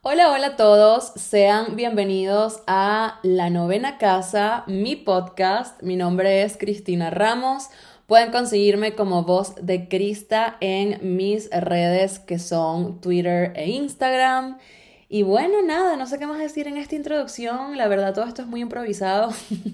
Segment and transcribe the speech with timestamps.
[0.00, 5.82] Hola, hola a todos, sean bienvenidos a La Novena Casa, mi podcast.
[5.82, 7.64] Mi nombre es Cristina Ramos.
[8.06, 14.58] Pueden conseguirme como voz de Crista en mis redes que son Twitter e Instagram.
[15.08, 18.42] Y bueno, nada, no sé qué más decir en esta introducción, la verdad todo esto
[18.42, 19.30] es muy improvisado,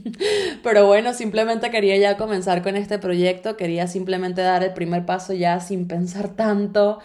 [0.63, 5.35] pero bueno, simplemente quería ya comenzar con este proyecto, quería simplemente dar el primer paso
[5.35, 7.01] ya sin pensar tanto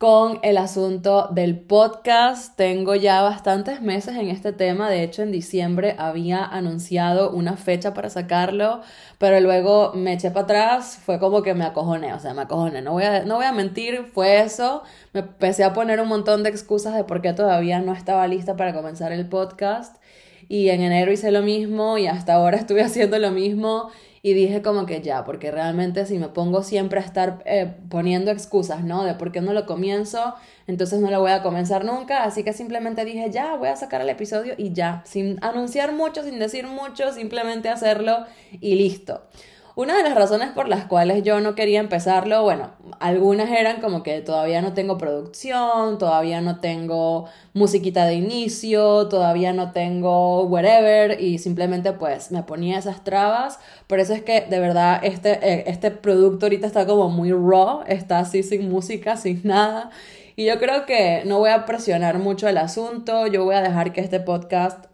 [0.00, 2.56] con el asunto del podcast.
[2.56, 4.88] Tengo ya bastantes meses en este tema.
[4.88, 8.80] De hecho, en diciembre había anunciado una fecha para sacarlo,
[9.18, 10.98] pero luego me eché para atrás.
[11.04, 12.80] Fue como que me acojoné, o sea, me acojoné.
[12.80, 14.84] No voy a, no voy a mentir, fue eso.
[15.12, 18.56] Me empecé a poner un montón de excusas de por qué todavía no estaba lista
[18.56, 19.96] para comenzar el podcast.
[20.48, 23.90] Y en enero hice lo mismo y hasta ahora estuve haciendo lo mismo
[24.22, 28.30] y dije como que ya, porque realmente si me pongo siempre a estar eh, poniendo
[28.30, 29.04] excusas, ¿no?
[29.04, 30.34] De por qué no lo comienzo,
[30.66, 34.00] entonces no lo voy a comenzar nunca, así que simplemente dije ya, voy a sacar
[34.02, 38.26] el episodio y ya, sin anunciar mucho, sin decir mucho, simplemente hacerlo
[38.60, 39.22] y listo.
[39.76, 44.02] Una de las razones por las cuales yo no quería empezarlo, bueno, algunas eran como
[44.02, 51.20] que todavía no tengo producción, todavía no tengo musiquita de inicio, todavía no tengo whatever
[51.20, 53.60] y simplemente pues me ponía esas trabas.
[53.86, 57.82] Por eso es que de verdad este, eh, este producto ahorita está como muy raw,
[57.86, 59.90] está así sin música, sin nada.
[60.34, 63.92] Y yo creo que no voy a presionar mucho el asunto, yo voy a dejar
[63.92, 64.86] que este podcast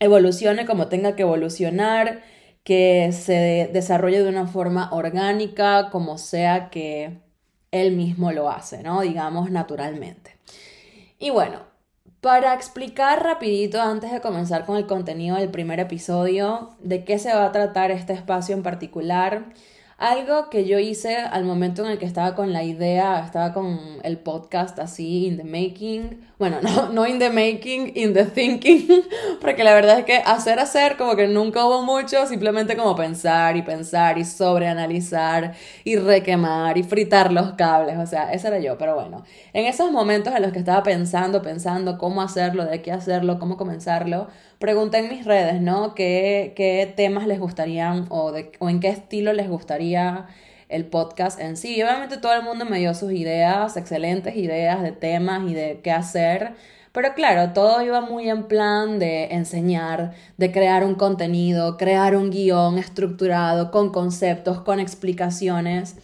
[0.00, 2.22] evolucione como tenga que evolucionar
[2.68, 7.22] que se desarrolle de una forma orgánica, como sea que
[7.70, 9.00] él mismo lo hace, ¿no?
[9.00, 10.36] Digamos naturalmente.
[11.18, 11.60] Y bueno,
[12.20, 17.32] para explicar rapidito antes de comenzar con el contenido del primer episodio, de qué se
[17.32, 19.46] va a tratar este espacio en particular,
[19.98, 23.98] algo que yo hice al momento en el que estaba con la idea, estaba con
[24.04, 26.24] el podcast así, in the making.
[26.38, 28.86] Bueno, no, no in the making, in the thinking.
[29.40, 33.56] Porque la verdad es que hacer, hacer, como que nunca hubo mucho, simplemente como pensar
[33.56, 37.98] y pensar y sobreanalizar y requemar y fritar los cables.
[37.98, 38.78] O sea, ese era yo.
[38.78, 42.92] Pero bueno, en esos momentos en los que estaba pensando, pensando cómo hacerlo, de qué
[42.92, 45.94] hacerlo, cómo comenzarlo, pregunté en mis redes, ¿no?
[45.94, 50.26] ¿Qué, qué temas les gustarían o, de, o en qué estilo les gustaría
[50.68, 51.76] el podcast en sí.
[51.76, 55.80] Y obviamente todo el mundo me dio sus ideas, excelentes ideas de temas y de
[55.82, 56.52] qué hacer.
[56.92, 62.30] Pero claro, todo iba muy en plan de enseñar, de crear un contenido, crear un
[62.30, 65.96] guion estructurado, con conceptos, con explicaciones.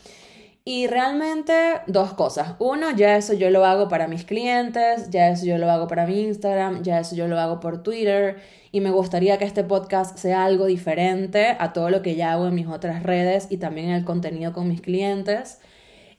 [0.66, 2.54] Y realmente dos cosas.
[2.58, 6.06] Uno, ya eso yo lo hago para mis clientes, ya eso yo lo hago para
[6.06, 8.40] mi Instagram, ya eso yo lo hago por Twitter
[8.72, 12.46] y me gustaría que este podcast sea algo diferente a todo lo que ya hago
[12.46, 15.60] en mis otras redes y también en el contenido con mis clientes.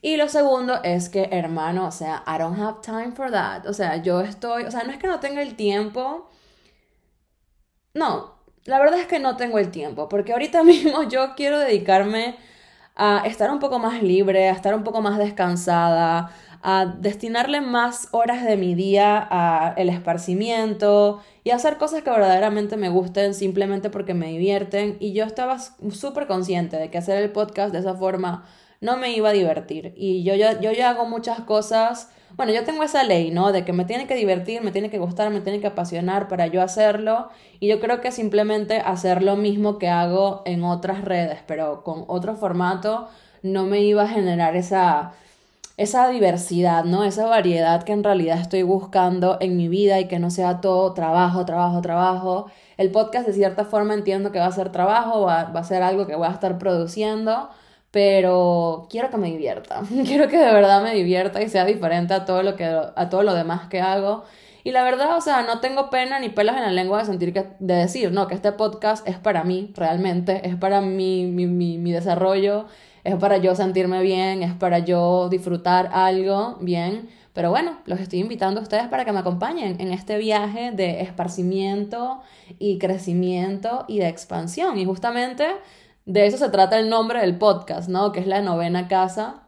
[0.01, 3.65] Y lo segundo es que, hermano, o sea, I don't have time for that.
[3.65, 6.29] O sea, yo estoy, o sea, no es que no tenga el tiempo.
[7.95, 8.35] No,
[8.65, 12.35] la verdad es que no tengo el tiempo, porque ahorita mismo yo quiero dedicarme
[12.95, 18.07] a estar un poco más libre, a estar un poco más descansada, a destinarle más
[18.11, 23.33] horas de mi día a el esparcimiento y a hacer cosas que verdaderamente me gusten
[23.33, 24.97] simplemente porque me divierten.
[24.99, 28.45] Y yo estaba súper consciente de que hacer el podcast de esa forma
[28.81, 29.93] no me iba a divertir.
[29.95, 33.51] Y yo, yo, yo ya hago muchas cosas bueno, yo tengo esa ley, ¿no?
[33.51, 36.47] De que me tiene que divertir, me tiene que gustar, me tiene que apasionar para
[36.47, 37.29] yo hacerlo.
[37.59, 42.03] Y yo creo que simplemente hacer lo mismo que hago en otras redes, pero con
[42.07, 43.07] otro formato,
[43.41, 45.13] no me iba a generar esa,
[45.77, 47.05] esa diversidad, ¿no?
[47.05, 50.93] Esa variedad que en realidad estoy buscando en mi vida y que no sea todo
[50.93, 52.47] trabajo, trabajo, trabajo.
[52.77, 55.83] El podcast de cierta forma entiendo que va a ser trabajo, va, va a ser
[55.83, 57.49] algo que voy a estar produciendo
[57.95, 62.25] pero quiero que me divierta, quiero que de verdad me divierta y sea diferente a
[62.25, 64.25] todo lo que a todo lo demás que hago.
[64.65, 67.31] Y la verdad, o sea, no tengo pena ni pelas en la lengua de sentir
[67.31, 71.45] que de decir, no, que este podcast es para mí realmente, es para mi, mi,
[71.45, 72.65] mi, mi desarrollo,
[73.05, 77.07] es para yo sentirme bien, es para yo disfrutar algo bien.
[77.31, 81.01] Pero bueno, los estoy invitando a ustedes para que me acompañen en este viaje de
[81.01, 82.19] esparcimiento
[82.59, 84.77] y crecimiento y de expansión.
[84.77, 85.45] Y justamente
[86.05, 88.11] de eso se trata el nombre del podcast, ¿no?
[88.11, 89.43] Que es la novena casa,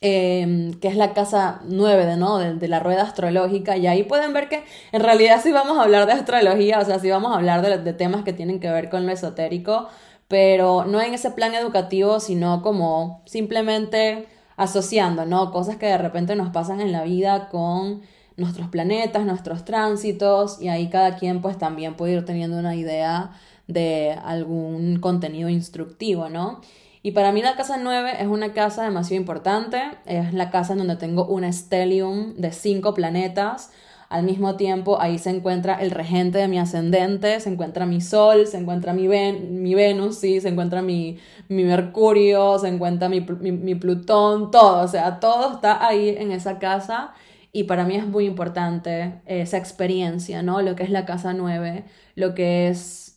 [0.00, 2.38] em, que es la casa nueve de, ¿no?
[2.38, 3.76] De, la rueda astrológica.
[3.76, 6.98] Y ahí pueden ver que en realidad sí vamos a hablar de astrología, o sea,
[6.98, 9.88] sí vamos a hablar de, de temas que tienen que ver con lo esotérico,
[10.28, 14.26] pero no en ese plan educativo, sino como simplemente
[14.56, 15.52] asociando, ¿no?
[15.52, 18.02] Cosas que de repente nos pasan en la vida con
[18.36, 23.32] nuestros planetas, nuestros tránsitos, y ahí cada quien pues también puede ir teniendo una idea
[23.72, 26.60] de algún contenido instructivo, ¿no?
[27.02, 30.78] Y para mí la casa 9 es una casa demasiado importante, es la casa en
[30.80, 33.72] donde tengo un stellium de cinco planetas.
[34.08, 38.46] Al mismo tiempo, ahí se encuentra el regente de mi ascendente, se encuentra mi Sol,
[38.46, 41.18] se encuentra mi, mi Venus, sí, se encuentra mi,
[41.48, 46.58] mi Mercurio, se encuentra mi, mi, Plutón, todo, o sea, todo está ahí en esa
[46.58, 47.14] casa.
[47.52, 50.62] Y para mí es muy importante esa experiencia, ¿no?
[50.62, 51.84] Lo que es la casa 9,
[52.14, 53.11] lo que es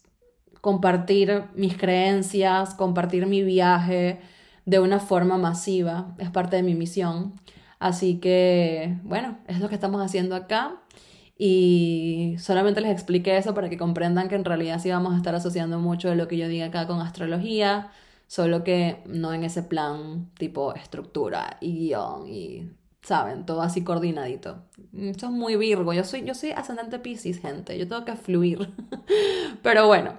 [0.65, 4.19] compartir mis creencias, compartir mi viaje
[4.65, 7.39] de una forma masiva, es parte de mi misión.
[7.77, 10.81] Así que, bueno, es lo que estamos haciendo acá.
[11.37, 15.35] Y solamente les expliqué eso para que comprendan que en realidad sí vamos a estar
[15.35, 17.91] asociando mucho de lo que yo diga acá con astrología,
[18.25, 22.71] solo que no en ese plan tipo estructura y guion y,
[23.03, 23.45] ¿saben?
[23.45, 24.63] Todo así coordinadito.
[24.97, 25.93] Eso es muy Virgo.
[25.93, 27.77] Yo soy, yo soy ascendente Pisces, gente.
[27.77, 28.73] Yo tengo que fluir.
[29.61, 30.15] Pero bueno,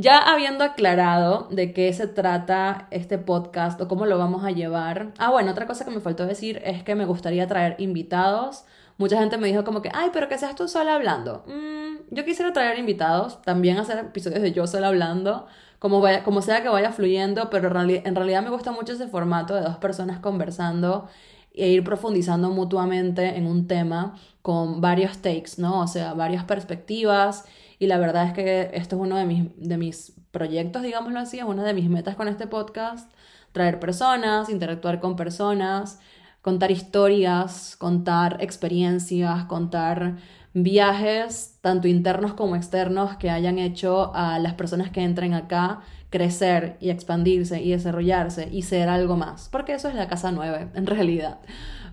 [0.00, 5.12] ya habiendo aclarado de qué se trata este podcast o cómo lo vamos a llevar.
[5.18, 8.64] Ah, bueno, otra cosa que me faltó decir es que me gustaría traer invitados.
[8.96, 11.44] Mucha gente me dijo como que, ay, pero que seas tú sola hablando.
[11.46, 15.46] Mm, yo quisiera traer invitados, también hacer episodios de yo sola hablando,
[15.78, 19.54] como, vaya, como sea que vaya fluyendo, pero en realidad me gusta mucho ese formato
[19.54, 21.08] de dos personas conversando
[21.52, 25.80] e ir profundizando mutuamente en un tema con varios takes, ¿no?
[25.80, 27.44] O sea, varias perspectivas
[27.80, 31.38] y la verdad es que esto es uno de mis, de mis proyectos, digámoslo así,
[31.38, 33.10] es una de mis metas con este podcast,
[33.52, 35.98] traer personas, interactuar con personas,
[36.42, 40.16] contar historias, contar experiencias, contar
[40.52, 45.80] viajes, tanto internos como externos, que hayan hecho a las personas que entren acá
[46.10, 50.68] crecer y expandirse y desarrollarse y ser algo más, porque eso es la casa nueve,
[50.74, 51.38] en realidad.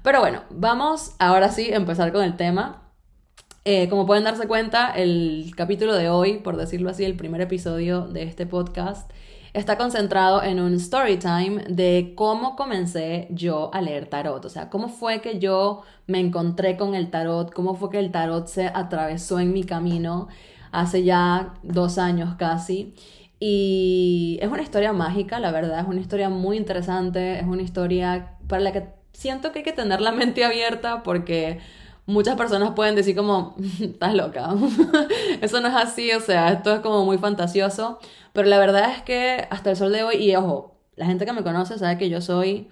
[0.04, 2.87] Pero bueno, vamos ahora sí a empezar con el tema.
[3.69, 8.07] Eh, como pueden darse cuenta, el capítulo de hoy, por decirlo así, el primer episodio
[8.07, 9.11] de este podcast,
[9.51, 14.45] está concentrado en un story time de cómo comencé yo a leer tarot.
[14.45, 18.09] O sea, cómo fue que yo me encontré con el tarot, cómo fue que el
[18.09, 20.29] tarot se atravesó en mi camino
[20.71, 22.95] hace ya dos años casi.
[23.37, 28.37] Y es una historia mágica, la verdad, es una historia muy interesante, es una historia
[28.47, 31.59] para la que siento que hay que tener la mente abierta porque
[32.07, 34.50] muchas personas pueden decir como, estás loca.
[35.42, 38.00] Eso no es así, o sea, esto es como muy fantasioso.
[38.33, 41.33] Pero la verdad es que hasta el sol de hoy, y ojo, la gente que
[41.33, 42.71] me conoce sabe que yo soy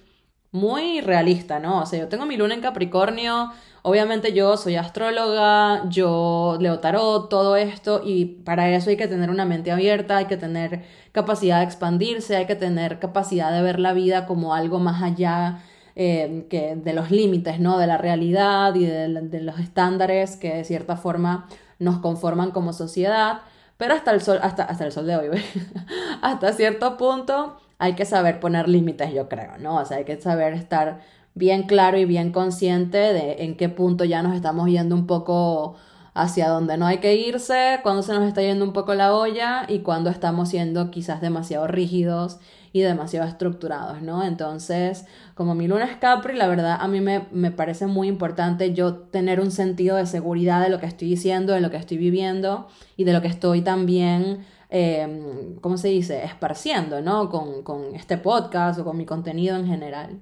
[0.52, 1.82] muy realista, ¿no?
[1.82, 3.52] O sea, yo tengo mi luna en Capricornio,
[3.82, 9.30] obviamente yo soy astróloga, yo leo tarot, todo esto, y para eso hay que tener
[9.30, 13.80] una mente abierta, hay que tener capacidad de expandirse, hay que tener capacidad de ver
[13.80, 15.60] la vida como algo más allá
[15.96, 17.78] eh, que de los límites, ¿no?
[17.78, 19.08] De la realidad y de,
[19.42, 21.48] los estándares que de cierta forma
[21.80, 23.42] nos conforman como sociedad.
[23.78, 25.42] Pero hasta el sol, hasta, hasta el sol de hoy,
[26.22, 29.78] hasta cierto punto hay que saber poner límites, yo creo, ¿no?
[29.78, 31.02] O sea, hay que saber estar
[31.34, 35.76] bien claro y bien consciente de en qué punto ya nos estamos yendo un poco
[36.14, 39.66] hacia donde no hay que irse, cuando se nos está yendo un poco la olla
[39.68, 42.40] y cuando estamos siendo quizás demasiado rígidos
[42.72, 44.24] y demasiado estructurados, ¿no?
[44.24, 45.06] Entonces,
[45.36, 49.42] como mi luna es Capri, la verdad a mí me, parece muy importante yo tener
[49.42, 53.04] un sentido de seguridad de lo que estoy diciendo, de lo que estoy viviendo y
[53.04, 57.30] de lo que estoy también, em, ¿cómo se dice?, esparciendo, ¿no?
[57.30, 60.22] Con, con este podcast o con mi contenido en general.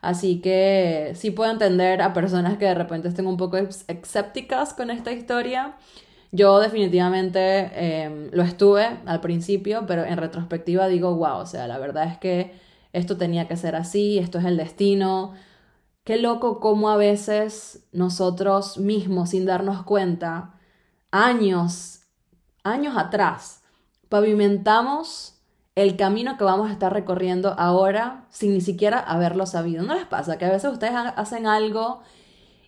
[0.00, 4.90] Así que sí puedo entender a personas que de repente estén un poco escépticas con
[4.90, 5.76] esta historia.
[6.30, 11.78] Yo definitivamente em, lo estuve al principio, pero en retrospectiva digo, wow, o sea, la
[11.78, 12.52] verdad es que
[12.92, 15.32] esto tenía que ser así, esto es el destino.
[16.04, 20.54] Qué loco cómo a veces nosotros mismos, sin darnos cuenta,
[21.10, 22.00] años,
[22.64, 23.62] años atrás,
[24.08, 25.38] pavimentamos
[25.74, 29.82] el camino que vamos a estar recorriendo ahora sin ni siquiera haberlo sabido.
[29.84, 32.02] ¿No les pasa que a veces ustedes hacen algo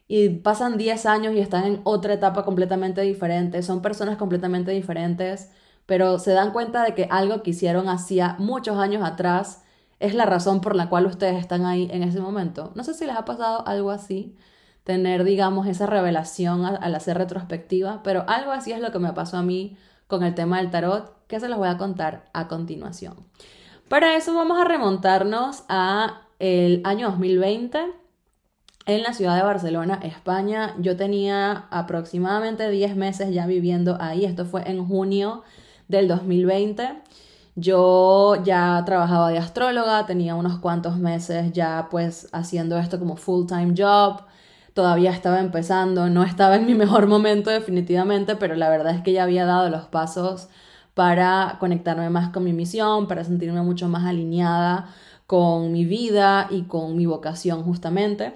[0.08, 5.50] y pasan 10 años y están en otra etapa completamente diferente, son personas completamente diferentes,
[5.86, 9.63] pero se dan cuenta de que algo que hicieron hacía muchos años atrás
[10.00, 12.72] es la razón por la cual ustedes están ahí en ese momento.
[12.74, 14.36] No sé si les ha pasado algo así,
[14.84, 19.38] tener, digamos, esa revelación al hacer retrospectiva, pero algo así es lo que me pasó
[19.38, 23.14] a mí con el tema del tarot, que se los voy a contar a continuación.
[23.88, 27.78] Para eso vamos a remontarnos a el año 2020
[28.86, 30.74] en la ciudad de Barcelona, España.
[30.78, 34.24] Yo tenía aproximadamente 10 meses ya viviendo ahí.
[34.24, 35.42] Esto fue en junio
[35.88, 37.02] del 2020.
[37.56, 43.46] Yo ya trabajaba de astróloga, tenía unos cuantos meses ya pues haciendo esto como full
[43.46, 44.22] time job.
[44.74, 49.12] Todavía estaba empezando, no estaba en mi mejor momento definitivamente, pero la verdad es que
[49.12, 50.48] ya había dado los pasos
[50.94, 54.94] para conectarme más con mi misión, para sentirme mucho más alineada
[55.26, 58.34] con mi vida y con mi vocación justamente.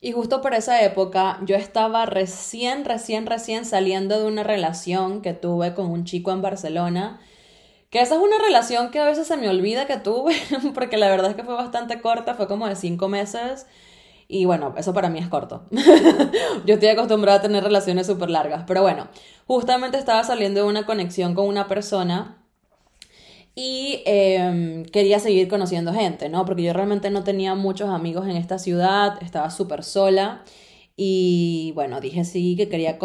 [0.00, 5.34] Y justo por esa época yo estaba recién, recién, recién saliendo de una relación que
[5.34, 7.20] tuve con un chico en Barcelona.
[7.90, 10.34] Que esa es una relación que a veces se me olvida que tuve,
[10.74, 13.66] porque la verdad es que fue bastante corta, fue como de cinco meses.
[14.28, 15.64] Y bueno, eso para mí es corto.
[16.66, 18.64] yo estoy acostumbrada a tener relaciones súper largas.
[18.66, 19.08] Pero bueno,
[19.46, 22.38] justamente estaba saliendo de una conexión con una persona
[23.54, 26.44] y em, quería seguir conociendo gente, ¿no?
[26.44, 30.44] Porque yo realmente no tenía muchos amigos en esta ciudad, estaba súper sola.
[30.96, 32.98] Y bueno, dije sí, que quería,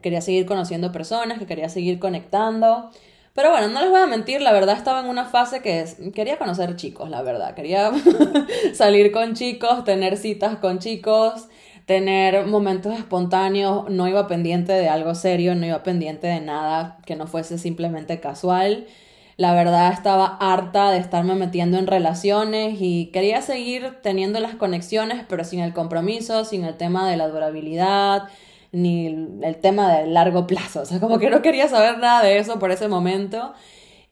[0.00, 2.90] quería seguir conociendo personas, que quería seguir conectando.
[3.38, 6.38] Pero bueno, no les voy a mentir, la verdad estaba en una fase que quería
[6.38, 7.54] conocer chicos, la verdad.
[7.54, 7.92] Quería
[8.74, 11.46] salir con chicos, tener citas con chicos,
[11.86, 13.88] tener momentos espontáneos.
[13.90, 18.18] No iba pendiente de algo serio, no iba pendiente de nada que no fuese simplemente
[18.18, 18.88] casual.
[19.36, 25.24] La verdad estaba harta de estarme metiendo en relaciones y quería seguir teniendo las conexiones,
[25.28, 28.24] pero sin el compromiso, sin el tema de la durabilidad,
[28.72, 29.06] ni
[29.42, 30.82] el tema del largo plazo.
[30.82, 33.52] O sea, como que no quería saber nada de eso por ese momento.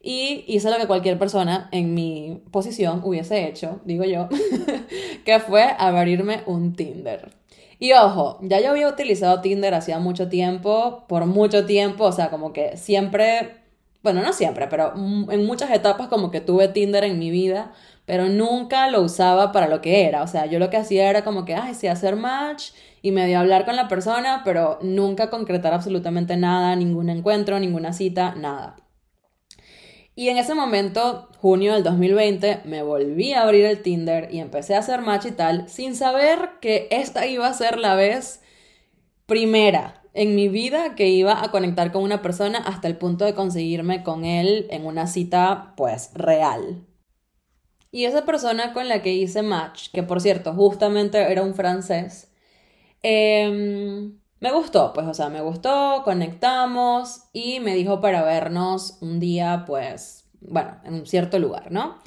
[0.00, 4.28] Y hice lo que cualquier persona en mi posición hubiese hecho, digo yo,
[5.24, 7.30] que fue abrirme un Tinder.
[7.78, 12.30] Y ojo, ya yo había utilizado Tinder hacía mucho tiempo, por mucho tiempo, o sea,
[12.30, 13.66] como que siempre
[14.06, 17.72] bueno, no siempre, pero en muchas etapas como que tuve Tinder en mi vida,
[18.04, 20.22] pero nunca lo usaba para lo que era.
[20.22, 22.70] O sea, yo lo que hacía era como que, ay, sí, hacer match
[23.06, 28.34] y medio hablar con la persona, pero nunca concretar absolutamente nada, ningún encuentro, ninguna cita,
[28.34, 28.74] nada.
[30.16, 34.74] Y en ese momento, junio del 2020, me volví a abrir el Tinder y empecé
[34.74, 38.42] a hacer match y tal, sin saber que esta iba a ser la vez
[39.26, 43.34] primera en mi vida que iba a conectar con una persona hasta el punto de
[43.34, 46.84] conseguirme con él en una cita pues real.
[47.92, 52.25] Y esa persona con la que hice match, que por cierto justamente era un francés,
[53.06, 59.20] em, me gustó, pues o sea, me gustó, conectamos y me dijo para vernos un
[59.20, 61.98] día pues, bueno, en un cierto lugar, ¿no?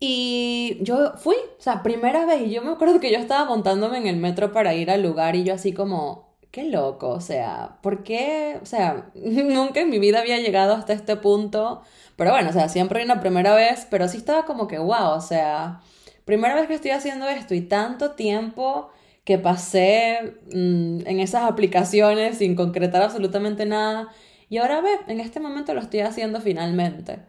[0.00, 3.98] Y yo fui, o sea, primera vez, y yo me acuerdo que yo estaba montándome
[3.98, 7.78] en el metro para ir al lugar y yo así como, qué loco, o sea,
[7.82, 8.58] ¿por qué?
[8.62, 11.82] O sea, nunca en mi vida había llegado hasta este punto,
[12.16, 15.10] pero bueno, o sea, siempre hay una primera vez, pero sí estaba como que, wow,
[15.16, 15.82] o sea,
[16.24, 18.90] primera vez que estoy haciendo esto y tanto tiempo
[19.24, 24.08] que pasé mm, en esas aplicaciones sin concretar absolutamente nada,
[24.48, 27.20] y ahora ve, en este momento lo estoy haciendo finalmente.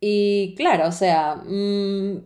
[0.00, 2.24] Y claro, o sea, mm,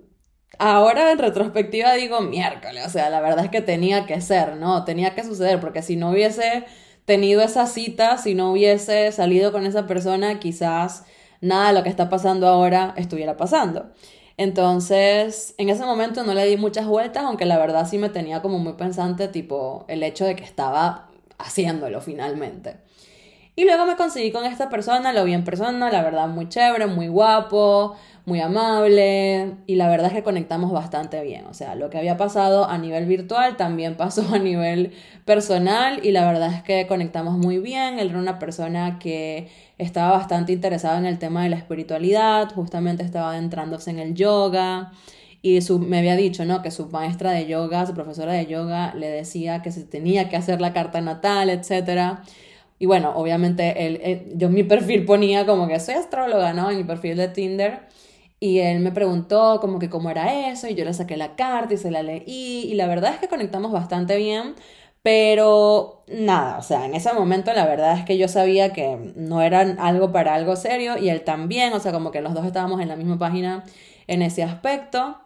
[0.58, 4.84] ahora en retrospectiva digo miércoles, o sea, la verdad es que tenía que ser, ¿no?
[4.84, 6.64] Tenía que suceder, porque si no hubiese
[7.04, 11.04] tenido esa cita, si no hubiese salido con esa persona, quizás
[11.40, 13.92] nada de lo que está pasando ahora estuviera pasando.
[14.38, 18.40] Entonces, en ese momento no le di muchas vueltas, aunque la verdad sí me tenía
[18.42, 22.78] como muy pensante, tipo, el hecho de que estaba haciéndolo finalmente.
[23.58, 26.86] Y luego me conseguí con esta persona, lo vi en persona, la verdad muy chévere,
[26.86, 31.44] muy guapo, muy amable y la verdad es que conectamos bastante bien.
[31.46, 34.92] O sea, lo que había pasado a nivel virtual también pasó a nivel
[35.24, 37.98] personal y la verdad es que conectamos muy bien.
[37.98, 43.02] Él era una persona que estaba bastante interesada en el tema de la espiritualidad, justamente
[43.02, 44.92] estaba adentrándose en el yoga.
[45.42, 46.62] Y su, me había dicho, ¿no?
[46.62, 50.36] Que su maestra de yoga, su profesora de yoga, le decía que se tenía que
[50.36, 52.22] hacer la carta natal, etcétera.
[52.78, 56.70] Y bueno, obviamente él, yo mi perfil ponía como que soy astróloga, ¿no?
[56.70, 57.80] En mi perfil de Tinder.
[58.40, 61.74] Y él me preguntó como que cómo era eso y yo le saqué la carta
[61.74, 64.54] y se la leí y la verdad es que conectamos bastante bien,
[65.02, 69.42] pero nada, o sea, en ese momento la verdad es que yo sabía que no
[69.42, 72.80] era algo para algo serio y él también, o sea, como que los dos estábamos
[72.80, 73.64] en la misma página
[74.06, 75.18] en ese aspecto.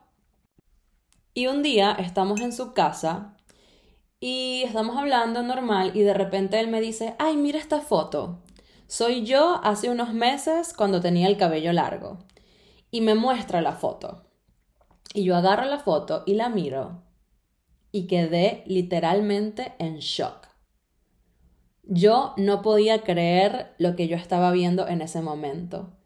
[1.35, 3.37] Y un día estamos en su casa
[4.25, 8.39] y estamos hablando normal y de repente él me dice, ay, mira esta foto.
[8.87, 12.21] Soy yo hace unos meses cuando tenía el cabello largo.
[12.93, 14.23] Y me muestra la foto.
[15.13, 17.03] Y yo agarro la foto y la miro
[17.91, 20.47] y quedé literalmente en shock.
[21.83, 25.97] Yo no podía creer lo que yo estaba viendo en ese momento.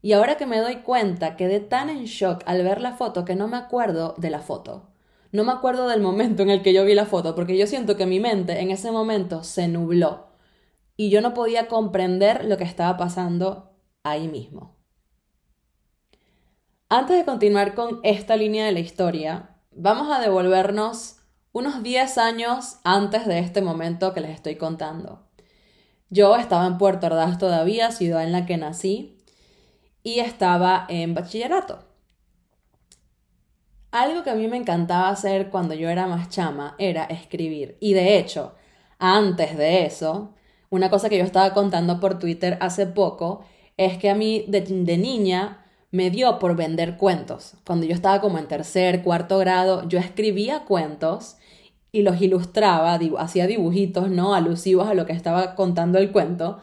[0.00, 3.34] Y ahora que me doy cuenta, quedé tan en shock al ver la foto que
[3.34, 4.93] no me acuerdo de la foto
[5.34, 7.96] no me acuerdo del momento en el que yo vi la foto, porque yo siento
[7.96, 10.28] que mi mente en ese momento se nubló
[10.96, 13.74] y yo no podía comprender lo que estaba pasando
[14.04, 14.76] ahí mismo.
[16.88, 21.16] Antes de continuar con esta línea de la historia, vamos a devolvernos
[21.50, 25.26] unos 10 años antes de este momento que les estoy contando.
[26.10, 29.18] Yo estaba en Puerto Ordaz todavía, ciudad en la que nací,
[30.04, 31.93] y estaba en bachillerato.
[33.94, 37.76] Algo que a mí me encantaba hacer cuando yo era más chama era escribir.
[37.78, 38.54] Y de hecho,
[38.98, 40.34] antes de eso,
[40.68, 43.44] una cosa que yo estaba contando por Twitter hace poco
[43.76, 47.54] es que a mí de, niña me dio por vender cuentos.
[47.64, 51.36] Cuando yo estaba como en tercer, cuarto grado, yo escribía cuentos
[51.92, 54.34] y los ilustraba, hacía dibujitos, ¿no?
[54.34, 56.58] Alusivos a lo que estaba contando el cuento.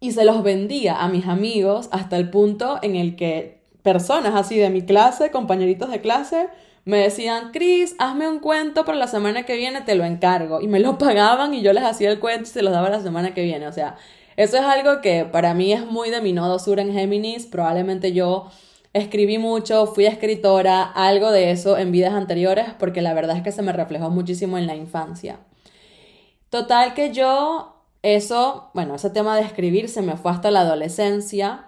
[0.00, 4.56] Y se los vendía a mis amigos hasta el punto en el que personas así
[4.58, 6.48] de mi clase, compañeritos de clase,
[6.84, 10.60] me decían, Chris, hazme un cuento para la semana que viene, te lo encargo.
[10.60, 13.00] Y me lo pagaban y yo les hacía el cuento y se los daba la
[13.00, 13.66] semana que viene.
[13.66, 13.96] O sea,
[14.36, 17.46] eso es algo que para mí es muy de mi nodo sur en Géminis.
[17.46, 18.50] Probablemente yo
[18.92, 23.52] escribí mucho, fui escritora, algo de eso en vidas anteriores, porque la verdad es que
[23.52, 25.38] se me reflejó muchísimo en la infancia.
[26.50, 31.66] Total que yo, eso, bueno, ese tema de escribir se me fue hasta la adolescencia.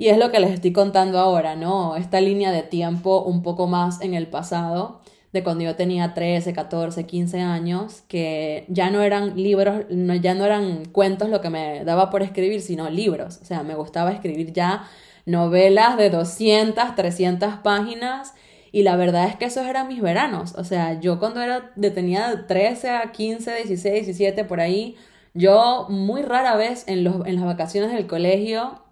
[0.00, 1.96] Y es lo que les estoy contando ahora, ¿no?
[1.96, 5.00] Esta línea de tiempo un poco más en el pasado,
[5.32, 9.86] de cuando yo tenía 13, 14, 15 años, que ya no eran libros,
[10.22, 13.40] ya no eran cuentos lo que me daba por escribir, sino libros.
[13.42, 14.88] O sea, me gustaba escribir ya
[15.26, 18.34] novelas de 200, 300 páginas.
[18.70, 20.54] Y la verdad es que esos eran mis veranos.
[20.56, 24.96] O sea, yo cuando era, tenía 13 a 15, 16, 17, por ahí,
[25.34, 28.82] yo muy rara vez en, los, en las vacaciones del colegio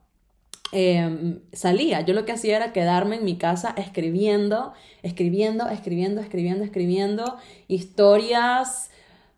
[0.73, 2.01] em, salía.
[2.03, 7.37] Yo lo que hacía era quedarme en mi casa escribiendo, escribiendo, escribiendo, escribiendo, escribiendo
[7.69, 8.91] historias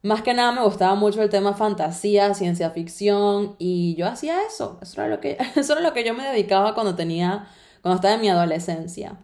[0.02, 4.78] más que nada me gustaba mucho el tema fantasía, ciencia ficción y yo hacía eso.
[4.80, 7.48] Eso era lo que, eso lo que yo me dedicaba cuando tenía,
[7.82, 9.18] cuando estaba en mi adolescencia.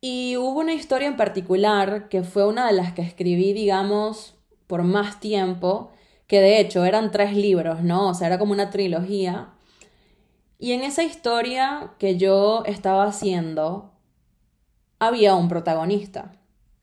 [0.00, 4.84] Y hubo una historia en particular que fue una de las que escribí, digamos, por
[4.84, 5.90] más tiempo,
[6.28, 8.08] que de hecho eran tres libros, ¿no?
[8.08, 9.54] O sea, era como una trilogía.
[10.58, 13.92] Y en esa historia que yo estaba haciendo,
[14.98, 16.32] había un protagonista.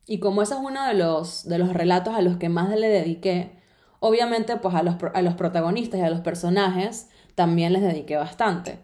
[0.08, 2.88] Y como ese es uno de los, de los relatos a los que más le
[2.88, 3.52] dediqué,
[4.00, 8.80] obviamente pues a los, a los protagonistas y a los personajes también les dediqué bastante.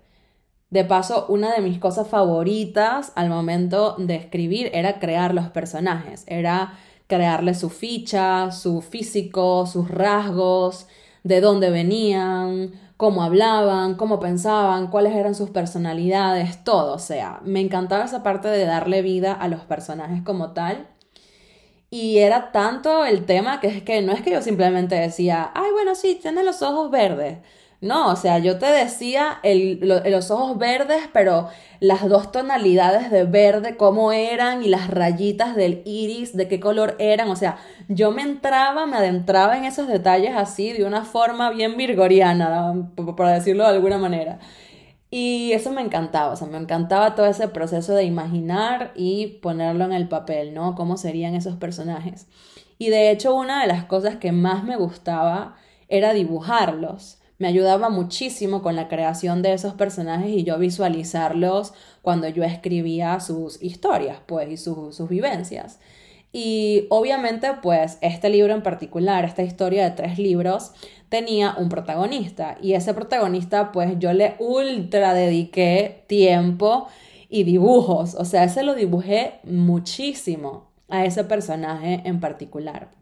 [0.70, 6.24] De paso, una de mis cosas favoritas al momento de escribir era crear los personajes,
[6.28, 6.78] era
[7.08, 10.88] crearles su ficha, su físico, sus rasgos,
[11.24, 16.94] de dónde venían, cómo hablaban, cómo pensaban, cuáles eran sus personalidades, todo.
[16.94, 20.88] O sea, me encantaba esa parte de darle vida a los personajes como tal.
[21.90, 25.72] Y era tanto el tema que es que no es que yo simplemente decía, ay,
[25.72, 27.40] bueno, sí, tiene los ojos verdes.
[27.82, 33.24] No, o sea, yo te decía el, los ojos verdes, pero las dos tonalidades de
[33.24, 37.30] verde, cómo eran y las rayitas del iris, de qué color eran.
[37.30, 41.76] O sea, yo me entraba, me adentraba en esos detalles así, de una forma bien
[41.76, 44.38] virgoriana, por decirlo de alguna manera.
[45.10, 49.86] Y eso me encantaba, o sea, me encantaba todo ese proceso de imaginar y ponerlo
[49.86, 50.76] en el papel, ¿no?
[50.76, 52.28] Cómo serían esos personajes.
[52.78, 55.56] Y de hecho, una de las cosas que más me gustaba
[55.90, 57.21] era dibujarlos.
[57.42, 61.74] Me ayudaba muchísimo con la creación de esos personajes y yo visualizarlos
[62.04, 65.80] cuando yo escribía sus historias, pues, y sus vivencias.
[66.32, 70.74] Y obviamente, pues, este libro en particular, esta historia de tres libros,
[71.10, 72.60] tenía un protagonista.
[72.62, 76.90] Y ese protagonista, pues, yo le ultra dediqué tiempo
[77.28, 78.14] y dibujos.
[78.14, 83.01] O sea, ese lo dibujé muchísimo a ese personaje en particular.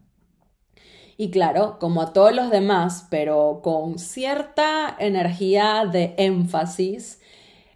[1.20, 7.20] Y claro, como a todos los demás, pero con cierta energía de énfasis,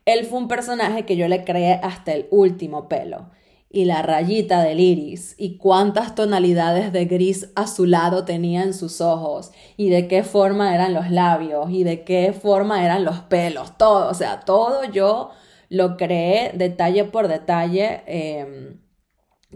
[0.07, 3.29] él fue un personaje que yo le creé hasta el último pelo
[3.69, 9.53] y la rayita del iris y cuántas tonalidades de gris azulado tenía en sus ojos
[9.77, 14.09] y de qué forma eran los labios y de qué forma eran los pelos, todo,
[14.09, 15.33] o sea, todo yo
[15.69, 18.81] lo creé detalle por detalle em,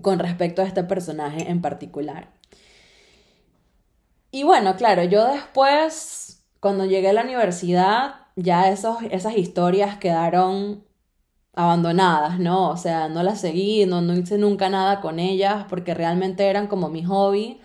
[0.02, 2.37] con respecto a este personaje en particular.
[4.38, 10.84] Y bueno, claro, yo después, cuando llegué a la universidad, ya esos, esas historias quedaron
[11.54, 12.70] abandonadas, ¿no?
[12.70, 16.68] O sea, no las seguí, no, no hice nunca nada con ellas porque realmente eran
[16.68, 17.60] como mi hobby.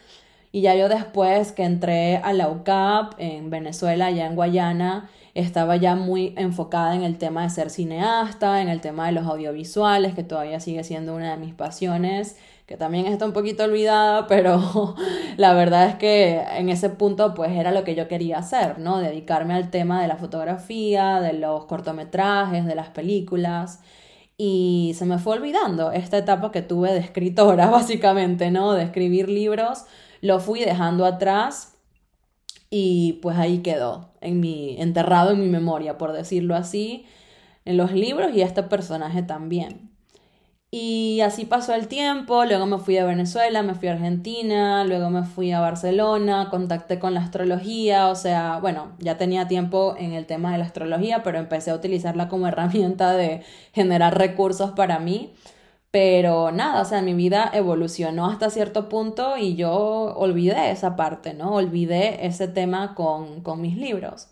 [0.52, 5.76] Y ya yo después que entré a la UCAP en Venezuela, ya en Guayana, estaba
[5.76, 10.16] ya muy enfocada en el tema de ser cineasta, en el tema de los audiovisuales,
[10.16, 14.96] que todavía sigue siendo una de mis pasiones que también está un poquito olvidada, pero
[15.38, 19.00] la verdad es que en ese punto pues era lo que yo quería hacer, ¿no?
[19.00, 23.82] Dedicarme al tema de la fotografía, de los cortometrajes, de las películas.
[24.38, 28.74] Y se me fue olvidando esta etapa que tuve de escritora, básicamente, ¿no?
[28.74, 29.86] De escribir libros,
[30.22, 31.74] lo fui dejando atrás
[32.70, 37.06] y pues ahí quedó, en mi, enterrado en mi memoria, por decirlo así,
[37.66, 39.93] en los libros y este personaje también.
[40.76, 45.12] Y así pasó el tiempo, luego me fui a Venezuela, me fui a Argentina, luego
[45.12, 50.14] me fui a Barcelona, contacté con la astrología, o sea, bueno, ya tenía tiempo en
[50.14, 54.98] el tema de la astrología, pero empecé a utilizarla como herramienta de generar recursos para
[54.98, 55.36] mí.
[55.92, 59.72] Pero nada, o sea, mi vida evolucionó hasta cierto punto y yo
[60.16, 61.54] olvidé esa parte, ¿no?
[61.54, 64.30] Olvidé ese tema con, con mis libros.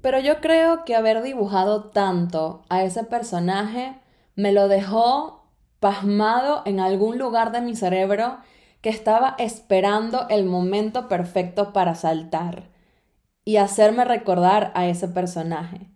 [0.00, 3.98] Pero yo creo que haber dibujado tanto a ese personaje
[4.34, 5.37] me lo dejó
[5.80, 8.38] pasmado en algún lugar de mi cerebro
[8.80, 12.68] que estaba esperando el momento perfecto para saltar
[13.44, 15.88] y hacerme recordar a ese personaje.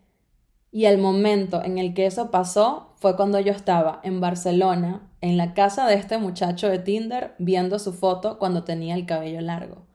[0.71, 5.37] Y el momento en el que eso pasó fue cuando yo estaba en Barcelona, en
[5.37, 9.87] la casa de este muchacho de Tinder, viendo su foto cuando tenía el cabello largo.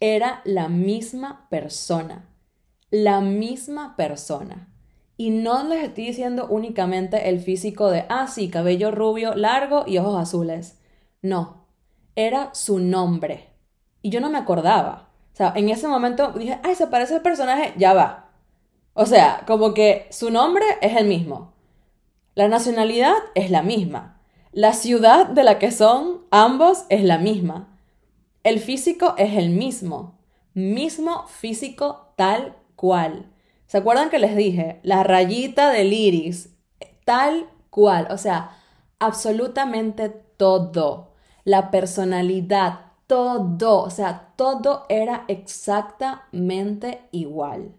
[0.00, 2.26] Era la misma persona,
[2.90, 4.68] la misma persona.
[5.16, 9.98] Y no les estoy diciendo únicamente el físico de, ah, sí, cabello rubio, largo y
[9.98, 10.80] ojos azules.
[11.22, 11.66] No,
[12.16, 13.50] era su nombre.
[14.02, 15.10] Y yo no me acordaba.
[15.32, 18.30] O sea, en ese momento dije, ay, se parece al personaje, ya va.
[18.92, 21.52] O sea, como que su nombre es el mismo.
[22.34, 24.20] La nacionalidad es la misma.
[24.52, 27.76] La ciudad de la que son ambos es la misma.
[28.44, 30.18] El físico es el mismo.
[30.54, 33.33] Mismo físico tal cual.
[33.74, 34.78] ¿Se acuerdan que les dije?
[34.84, 36.50] La rayita del iris,
[37.04, 38.56] tal cual, o sea,
[39.00, 41.16] absolutamente todo.
[41.42, 47.74] La personalidad, todo, o sea, todo era exactamente igual.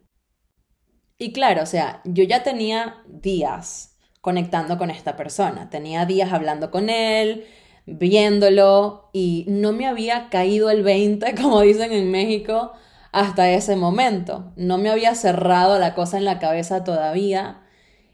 [1.18, 6.72] Y claro, o sea, yo ya tenía días conectando con esta persona, tenía días hablando
[6.72, 7.46] con él,
[7.86, 12.74] viéndolo y no me había caído el 20, como dicen en México,
[13.16, 14.52] hasta ese momento.
[14.58, 17.62] No me había cerrado la cosa en la cabeza todavía.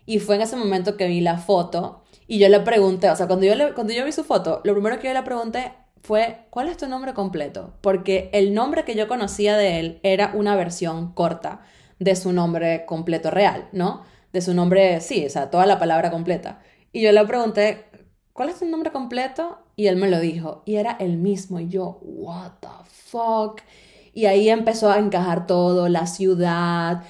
[0.06, 3.26] Y fue en ese momento que vi la foto y yo le pregunté, o sea,
[3.28, 6.68] cuando yo, cuando yo vi su foto, lo primero que yo le pregunté fue, ¿cuál
[6.68, 7.74] es tu nombre completo?
[7.82, 11.62] Porque el nombre que yo conocía de él era una versión corta
[11.98, 14.04] de su nombre completo real, ¿no?
[14.34, 16.62] De su nombre, sí, o sea, toda la palabra completa.
[16.92, 17.86] Y yo le pregunté,
[18.34, 19.58] ¿cuál es tu nombre completo?
[19.76, 21.60] Y él me lo dijo, y era el mismo.
[21.60, 23.62] Y yo, ¿what the fuck?
[24.14, 27.04] Y ahí empezó a encajar todo, la ciudad,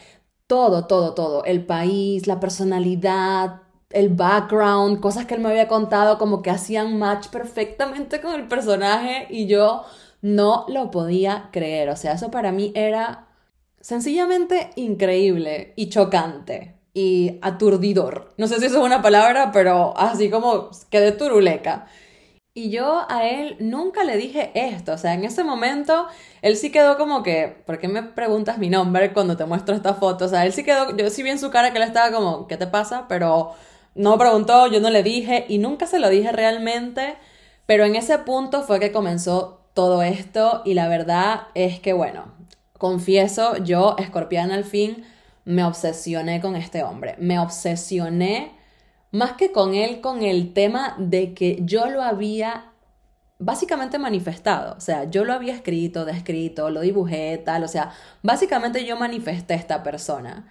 [0.48, 6.18] todo, todo, todo, el país, la personalidad, el background, cosas que él me había contado
[6.18, 9.84] como que hacían match perfectamente con el personaje y yo
[10.22, 11.90] no lo podía creer.
[11.90, 13.28] O sea, eso para mí era
[13.80, 18.34] sencillamente increíble y chocante y aturdidor.
[18.38, 21.88] No sé si eso es una palabra, pero así como quedé turuleca.
[22.54, 26.08] Y yo a él nunca le dije esto, o sea, en ese momento
[26.42, 29.94] él sí quedó como que, ¿por qué me preguntas mi nombre cuando te muestro esta
[29.94, 30.26] foto?
[30.26, 32.48] O sea, él sí quedó, yo sí vi en su cara que él estaba como,
[32.48, 33.06] ¿qué te pasa?
[33.08, 33.54] Pero
[33.96, 37.16] no preguntó, yo no le dije y nunca se lo dije realmente,
[37.68, 42.34] pero en ese punto fue que comenzó todo esto y la verdad es que, bueno,
[42.78, 45.06] confieso, yo, escorpiana al fin,
[45.46, 48.52] me obsesioné con este hombre, me obsesioné
[49.12, 52.72] más que con él, con el tema de que yo lo había
[53.40, 58.86] básicamente manifestado, o sea, yo lo había escrito, descrito, lo dibujé, tal, o sea, básicamente
[58.86, 60.48] yo manifesté esta persona.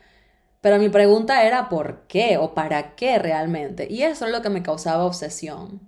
[0.61, 3.87] Pero mi pregunta era ¿por qué o para qué realmente?
[3.91, 5.81] Y eso es lo que me causaba obsesión.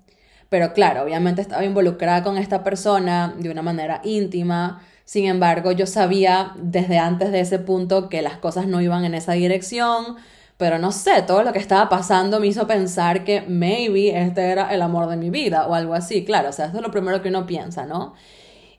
[0.48, 4.82] Pero claro, obviamente estaba involucrada con esta persona de una manera íntima.
[5.04, 9.14] Sin embargo, yo sabía desde antes de ese punto que las cosas no iban en
[9.14, 10.16] esa dirección,
[10.62, 14.72] pero no sé, todo lo que estaba pasando me hizo pensar que maybe este era
[14.72, 17.20] el amor de mi vida o algo así, claro, o sea, eso es lo primero
[17.20, 18.14] que uno piensa, ¿no?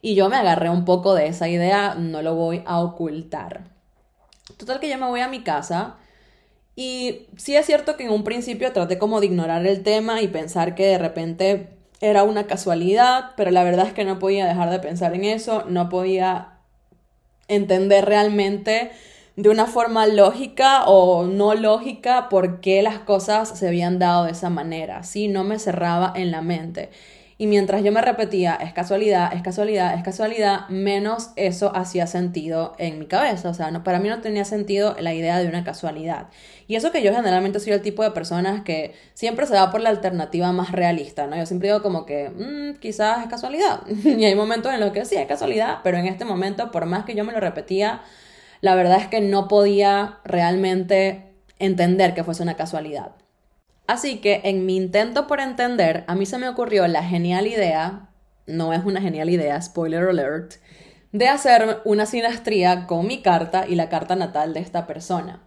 [0.00, 3.64] Y yo me agarré un poco de esa idea, no lo voy a ocultar.
[4.56, 5.96] Total que yo me voy a mi casa
[6.74, 10.28] y sí es cierto que en un principio traté como de ignorar el tema y
[10.28, 11.68] pensar que de repente
[12.00, 15.66] era una casualidad, pero la verdad es que no podía dejar de pensar en eso,
[15.68, 16.60] no podía
[17.46, 18.90] entender realmente
[19.36, 24.32] de una forma lógica o no lógica por qué las cosas se habían dado de
[24.32, 25.28] esa manera, ¿sí?
[25.28, 26.90] No me cerraba en la mente.
[27.36, 32.74] Y mientras yo me repetía, es casualidad, es casualidad, es casualidad, menos eso hacía sentido
[32.78, 33.48] en mi cabeza.
[33.48, 36.28] O sea, no, para mí no tenía sentido la idea de una casualidad.
[36.68, 39.80] Y eso que yo generalmente soy el tipo de personas que siempre se va por
[39.80, 41.36] la alternativa más realista, ¿no?
[41.36, 43.80] Yo siempre digo como que, mm, quizás es casualidad.
[44.04, 47.04] y hay momentos en los que sí, es casualidad, pero en este momento, por más
[47.04, 48.02] que yo me lo repetía,
[48.64, 53.10] la verdad es que no podía realmente entender que fuese una casualidad.
[53.86, 58.08] Así que en mi intento por entender, a mí se me ocurrió la genial idea,
[58.46, 60.54] no es una genial idea, spoiler alert,
[61.12, 65.42] de hacer una sinastría con mi carta y la carta natal de esta persona.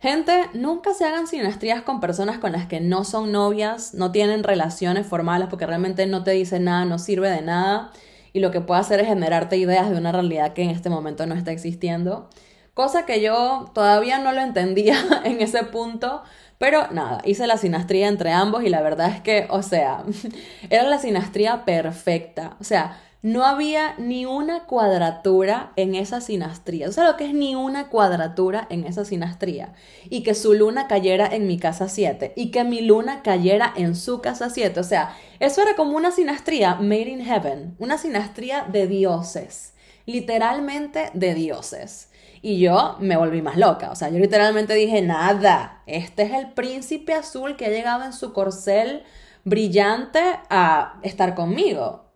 [0.00, 4.42] Gente, nunca se hagan sinastrías con personas con las que no son novias, no tienen
[4.42, 7.92] relaciones formales porque realmente no te dicen nada, no sirve de nada
[8.32, 11.26] y lo que puede hacer es generarte ideas de una realidad que en este momento
[11.26, 12.28] no está existiendo.
[12.74, 16.22] Cosa que yo todavía no lo entendía en ese punto,
[16.58, 20.04] pero nada, hice la sinastría entre ambos y la verdad es que, o sea,
[20.70, 22.56] era la sinastría perfecta.
[22.60, 26.88] O sea, no había ni una cuadratura en esa sinastría.
[26.88, 29.74] O sea, lo que es ni una cuadratura en esa sinastría.
[30.08, 32.32] Y que su luna cayera en mi casa 7.
[32.34, 34.80] Y que mi luna cayera en su casa 7.
[34.80, 37.76] O sea, eso era como una sinastría made in heaven.
[37.78, 39.74] Una sinastría de dioses.
[40.06, 42.08] Literalmente de dioses.
[42.40, 43.90] Y yo me volví más loca.
[43.90, 48.14] O sea, yo literalmente dije, nada, este es el príncipe azul que ha llegado en
[48.14, 49.02] su corcel
[49.44, 52.09] brillante a estar conmigo.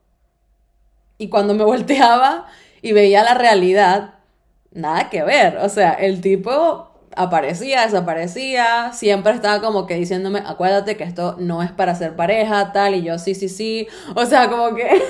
[1.19, 2.47] Y cuando me volteaba
[2.83, 4.15] y veía la realidad,
[4.73, 5.59] nada que ver.
[5.59, 11.63] O sea, el tipo aparecía, desaparecía, siempre estaba como que diciéndome, acuérdate que esto no
[11.63, 13.87] es para ser pareja, tal, y yo sí, sí, sí.
[14.15, 15.03] O sea, como que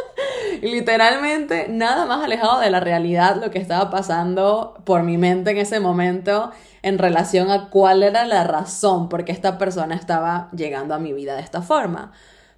[0.62, 5.58] literalmente nada más alejado de la realidad lo que estaba pasando por mi mente en
[5.58, 6.50] ese momento
[6.82, 11.12] en relación a cuál era la razón por qué esta persona estaba llegando a mi
[11.12, 12.12] vida de esta forma.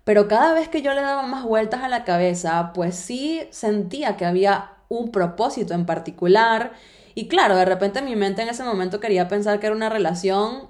[0.06, 4.16] Pero cada vez que yo le daba más vueltas a la cabeza, pues sí sentía
[4.16, 6.74] que había un propósito en particular.
[7.16, 10.68] Y claro, de repente mi mente en ese momento quería pensar que era una relación,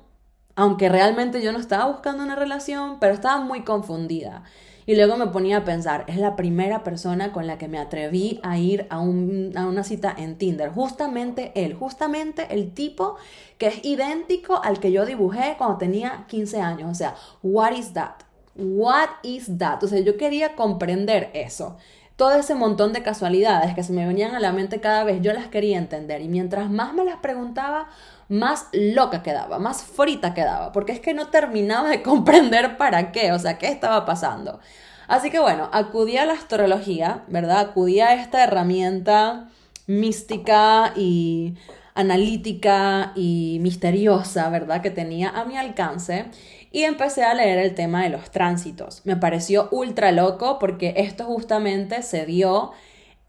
[0.54, 4.42] aunque realmente yo no estaba buscando una relación, pero estaba muy confundida.
[4.86, 8.40] Y luego me ponía a pensar, es la primera persona con la que me atreví
[8.42, 10.70] a ir a, a, una cita en Tinder.
[10.70, 13.16] Justamente él, justamente el tipo
[13.58, 16.90] que es idéntico al que yo dibujé cuando tenía 15 años.
[16.90, 18.25] O sea, what is that?
[18.58, 19.82] What is that?
[19.82, 21.76] O sea, yo quería comprender eso.
[22.16, 25.34] Todo ese montón de casualidades que se me venían a la mente cada vez, yo
[25.34, 26.22] las quería entender.
[26.22, 27.88] Y mientras más me las preguntaba,
[28.28, 33.32] más loca quedaba, más frita quedaba, porque es que no terminaba de comprender para qué,
[33.32, 34.60] o sea, qué estaba pasando.
[35.08, 37.60] Así que bueno, acudí a la astrología, ¿verdad?
[37.60, 39.48] Acudí a esta herramienta
[39.86, 41.54] mística y
[41.94, 44.82] analítica y misteriosa, ¿verdad?
[44.82, 46.26] Que tenía a mi alcance
[46.76, 49.00] y empecé a leer el tema de los tránsitos.
[49.04, 52.72] Me pareció ultra loco porque esto justamente se dio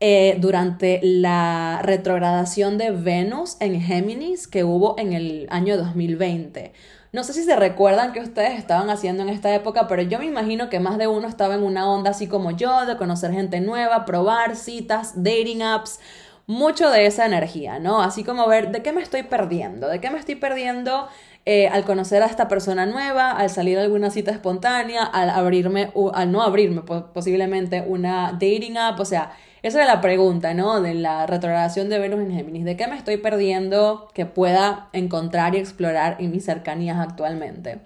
[0.02, 6.74] eh, durante la retrogradación de Venus en Géminis que hubo en el año 2020.
[7.14, 10.26] No sé si se recuerdan que ustedes estaban haciendo en esta época, pero yo me
[10.26, 13.62] imagino que más de uno estaba en una onda así como yo, de conocer gente
[13.62, 16.02] nueva, probar citas, dating apps,
[16.48, 18.02] mucho de esa energía, ¿no?
[18.02, 21.08] Así como ver de qué me estoy perdiendo, de qué me estoy perdiendo
[21.50, 25.94] eh, al conocer a esta persona nueva, al salir a alguna cita espontánea, al abrirme,
[26.14, 29.32] al no abrirme posiblemente una dating app, o sea,
[29.64, 30.82] esa era la pregunta, ¿no?
[30.82, 35.56] De la retrogradación de Venus en Géminis, ¿de qué me estoy perdiendo que pueda encontrar
[35.56, 37.80] y explorar en mis cercanías actualmente?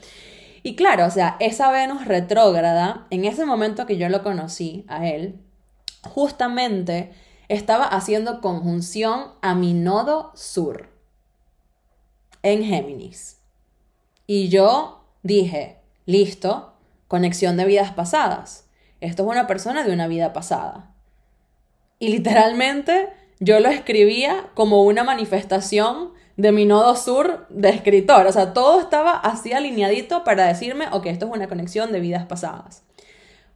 [0.64, 5.06] Y claro, o sea, esa Venus retrógrada, en ese momento que yo lo conocí a
[5.08, 5.40] él,
[6.02, 7.12] justamente
[7.48, 10.90] estaba haciendo conjunción a mi nodo sur
[12.42, 13.41] en Géminis.
[14.34, 16.72] Y yo dije, listo,
[17.10, 18.66] conexión de vidas pasadas.
[19.02, 20.94] Esto es una persona de una vida pasada.
[22.00, 23.10] Y literalmente
[23.42, 28.26] yo lo escribía como una manifestación de mi nodo sur de escritor.
[28.26, 32.26] O sea, todo estaba así alineadito para decirme, ok, esto es una conexión de vidas
[32.26, 32.84] pasadas.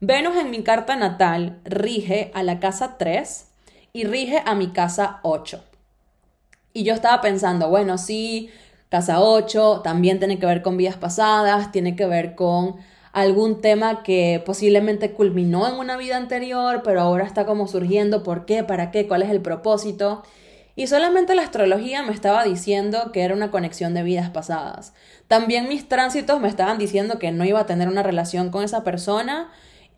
[0.02, 3.48] Venus en mi carta natal rige a la casa 3
[3.94, 5.64] y rige a mi casa 8.
[6.74, 8.50] Y yo estaba pensando, bueno, sí,
[8.90, 12.76] Casa 8 también tiene que ver con vidas pasadas, tiene que ver con
[13.12, 18.46] algún tema que posiblemente culminó en una vida anterior, pero ahora está como surgiendo, ¿por
[18.46, 18.64] qué?
[18.64, 19.08] ¿Para qué?
[19.08, 20.24] ¿Cuál es el propósito?
[20.76, 24.94] Y solamente la astrología me estaba diciendo que era una conexión de vidas pasadas.
[25.30, 28.84] También mis tránsitos me estaban diciendo que no iba a tener una relación con esa
[28.84, 29.50] persona.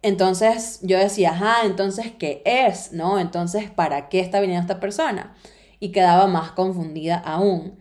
[0.03, 2.93] Entonces yo decía, ajá, entonces, ¿qué es?
[2.93, 3.17] ¿No?
[3.17, 5.33] Entonces, ¿para qué está viniendo esta persona?
[5.79, 7.79] Y quedaba más confundida aún.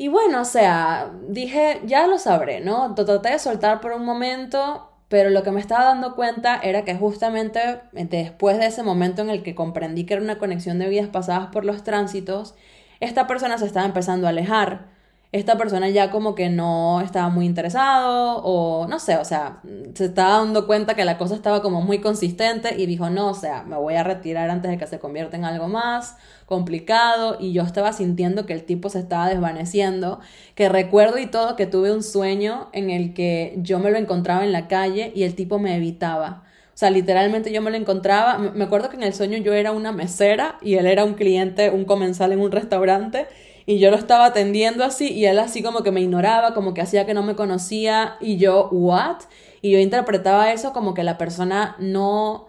[0.00, 2.94] Y bueno, o sea, dije, ya lo sabré, ¿no?
[2.94, 6.94] Traté de soltar por un momento, pero lo que me estaba dando cuenta era que
[6.96, 7.60] justamente
[7.92, 11.48] después de ese momento en el que comprendí que era una conexión de vidas pasadas
[11.52, 12.54] por los tránsitos,
[13.00, 14.86] esta persona se estaba empezando a alejar
[15.32, 19.60] esta persona ya como que no estaba muy interesado o no sé, o sea,
[19.94, 23.34] se estaba dando cuenta que la cosa estaba como muy consistente y dijo, no, o
[23.34, 26.16] sea, me voy a retirar antes de que se convierta en algo más
[26.46, 30.18] complicado y yo estaba sintiendo que el tipo se estaba desvaneciendo,
[30.56, 34.44] que recuerdo y todo que tuve un sueño en el que yo me lo encontraba
[34.44, 36.42] en la calle y el tipo me evitaba.
[36.74, 39.70] O sea, literalmente yo me lo encontraba, me acuerdo que en el sueño yo era
[39.70, 43.28] una mesera y él era un cliente, un comensal en un restaurante
[43.70, 46.80] y yo lo estaba atendiendo así y él así como que me ignoraba, como que
[46.80, 49.18] hacía que no me conocía y yo, ¿what?
[49.62, 52.48] Y yo interpretaba eso como que la persona no,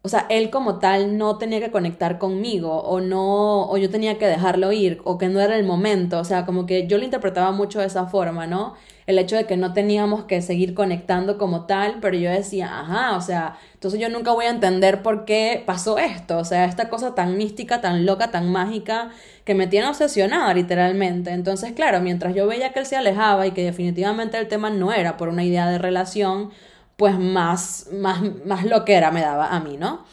[0.00, 4.16] o sea, él como tal no tenía que conectar conmigo o no, o yo tenía
[4.16, 7.04] que dejarlo ir o que no era el momento, o sea, como que yo lo
[7.04, 8.72] interpretaba mucho de esa forma, ¿no?
[9.06, 13.16] El hecho de que no teníamos que seguir conectando como tal, pero yo decía, ajá,
[13.16, 16.88] o sea, entonces yo nunca voy a entender por qué pasó esto, o sea, esta
[16.88, 19.10] cosa tan mística, tan loca, tan mágica,
[19.44, 21.32] que me tiene obsesionada literalmente.
[21.32, 24.92] Entonces, claro, mientras yo veía que él se alejaba y que definitivamente el tema no
[24.92, 26.50] era por una idea de relación,
[26.96, 30.04] pues más, más, más loquera me daba a mí, ¿no?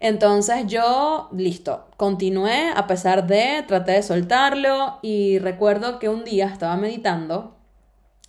[0.00, 6.46] Entonces yo, listo, continué a pesar de, traté de soltarlo y recuerdo que un día
[6.46, 7.54] estaba meditando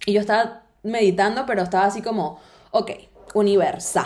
[0.05, 2.39] y yo estaba meditando, pero estaba así como,
[2.71, 2.91] ok,
[3.33, 4.05] universa,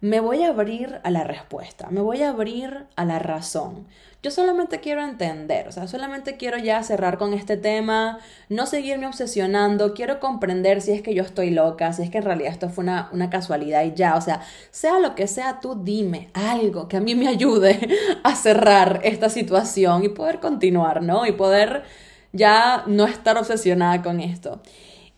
[0.00, 3.86] me voy a abrir a la respuesta, me voy a abrir a la razón.
[4.22, 9.06] Yo solamente quiero entender, o sea, solamente quiero ya cerrar con este tema, no seguirme
[9.06, 12.68] obsesionando, quiero comprender si es que yo estoy loca, si es que en realidad esto
[12.68, 16.88] fue una, una casualidad y ya, o sea, sea lo que sea, tú dime algo
[16.88, 17.88] que a mí me ayude
[18.24, 21.24] a cerrar esta situación y poder continuar, ¿no?
[21.24, 21.84] Y poder
[22.32, 24.60] ya no estar obsesionada con esto.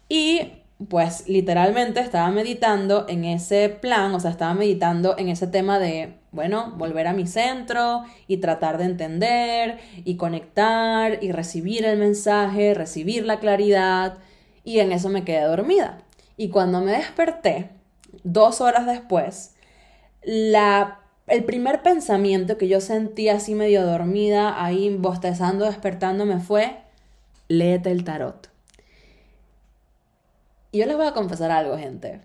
[0.09, 0.53] Y
[0.89, 6.15] pues literalmente estaba meditando en ese plan, o sea, estaba meditando en ese tema de,
[6.31, 12.75] bueno, volver a mi centro y tratar de entender y conectar y recibir el mensaje,
[12.75, 14.19] recibir la claridad
[14.63, 15.99] y en eso me quedé dormida.
[16.37, 17.71] Y cuando me desperté,
[18.23, 19.57] dos horas después,
[20.23, 26.79] la, el primer pensamiento que yo sentí así medio dormida, ahí bostezando, despertándome fue,
[27.49, 28.49] léete el tarot.
[30.71, 32.21] Y yo les voy a confesar algo, gente.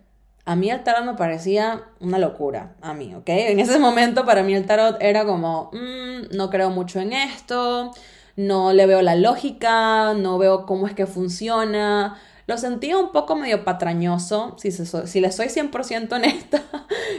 [0.45, 3.29] A mí el tarot me parecía una locura, a mí, ¿ok?
[3.29, 7.91] En ese momento para mí el tarot era como, mm, no creo mucho en esto,
[8.35, 12.19] no le veo la lógica, no veo cómo es que funciona.
[12.45, 16.61] Lo sentía un poco medio patrañoso, si, si le soy 100% honesta,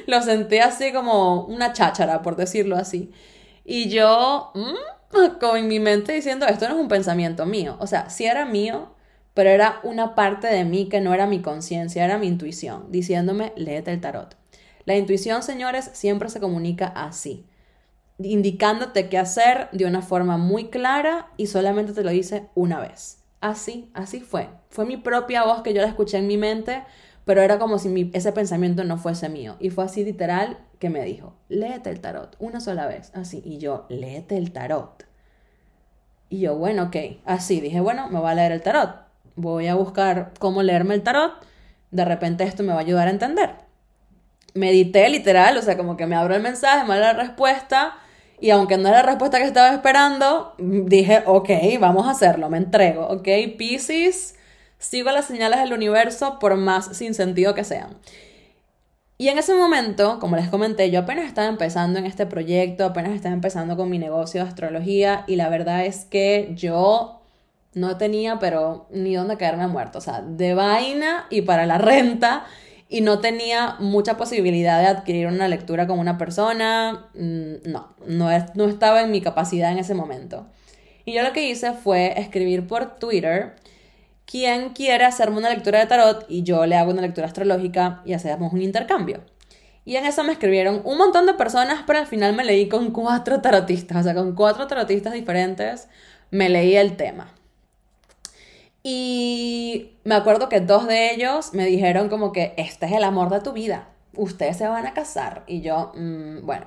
[0.07, 3.11] lo sentía así como una cháchara, por decirlo así.
[3.65, 7.77] Y yo, mm, en mi mente diciendo, esto no es un pensamiento mío.
[7.81, 8.94] O sea, si era mío,
[9.35, 13.53] pero era una parte de mí que no era mi conciencia, era mi intuición, diciéndome,
[13.57, 14.37] léete el tarot.
[14.85, 17.45] La intuición, señores, siempre se comunica así,
[18.19, 23.19] indicándote qué hacer de una forma muy clara y solamente te lo dice una vez.
[23.41, 24.49] Así, así fue.
[24.71, 26.85] Fue mi propia voz que yo la escuché en mi mente,
[27.25, 29.57] pero era como si ese pensamiento no fuese mío.
[29.59, 33.43] Y fue así literal que me dijo, léete el tarot, una sola vez, así.
[33.45, 35.07] Y yo, léete el tarot.
[36.29, 37.61] Y yo, bueno, ok, así.
[37.61, 39.04] Dije, bueno, me voy a leer el tarot
[39.37, 41.33] voy a buscar cómo leerme el tarot,
[41.91, 43.51] de repente esto me va a ayudar a entender.
[44.55, 47.97] Medité literal, o sea, como que me abro el mensaje, me da la respuesta,
[48.41, 52.59] y aunque no era la respuesta que estaba esperando, dije, ok, vamos a hacerlo, me
[52.59, 54.37] entrego, ok, Pisces,
[54.79, 57.97] sigo las señales del universo por más sin sentido que sean.
[59.17, 63.13] Y en ese momento, como les comenté, yo apenas estaba empezando en este proyecto, apenas
[63.13, 67.24] estaba empezando con mi negocio de astrología y la verdad es que yo
[67.75, 69.99] no tenía, pero ni dónde caerme muerto.
[69.99, 72.45] O sea, de vaina y para la renta.
[72.89, 77.09] Y no tenía mucha posibilidad de adquirir una lectura con una persona.
[77.15, 80.47] Mm, no, no, no estaba en mi capacidad en ese momento.
[81.05, 83.57] Y yo lo que hice fue escribir por Twitter
[84.27, 88.15] quién quiere hacerme una lectura de tarot y yo le hago una lectura astrológica y
[88.15, 89.21] hacemos un intercambio.
[89.85, 92.91] Y en eso me escribieron un montón de personas, pero al final me leí con
[92.91, 95.89] cuatro tarotistas, o sea, con cuatro tarotistas diferentes
[96.31, 97.34] me leí el tema.
[98.87, 103.31] Y me acuerdo que dos de ellos me dijeron como que este es el amor
[103.31, 105.43] de tu vida, ustedes se van a casar.
[105.47, 106.67] Y yo, mm, bueno,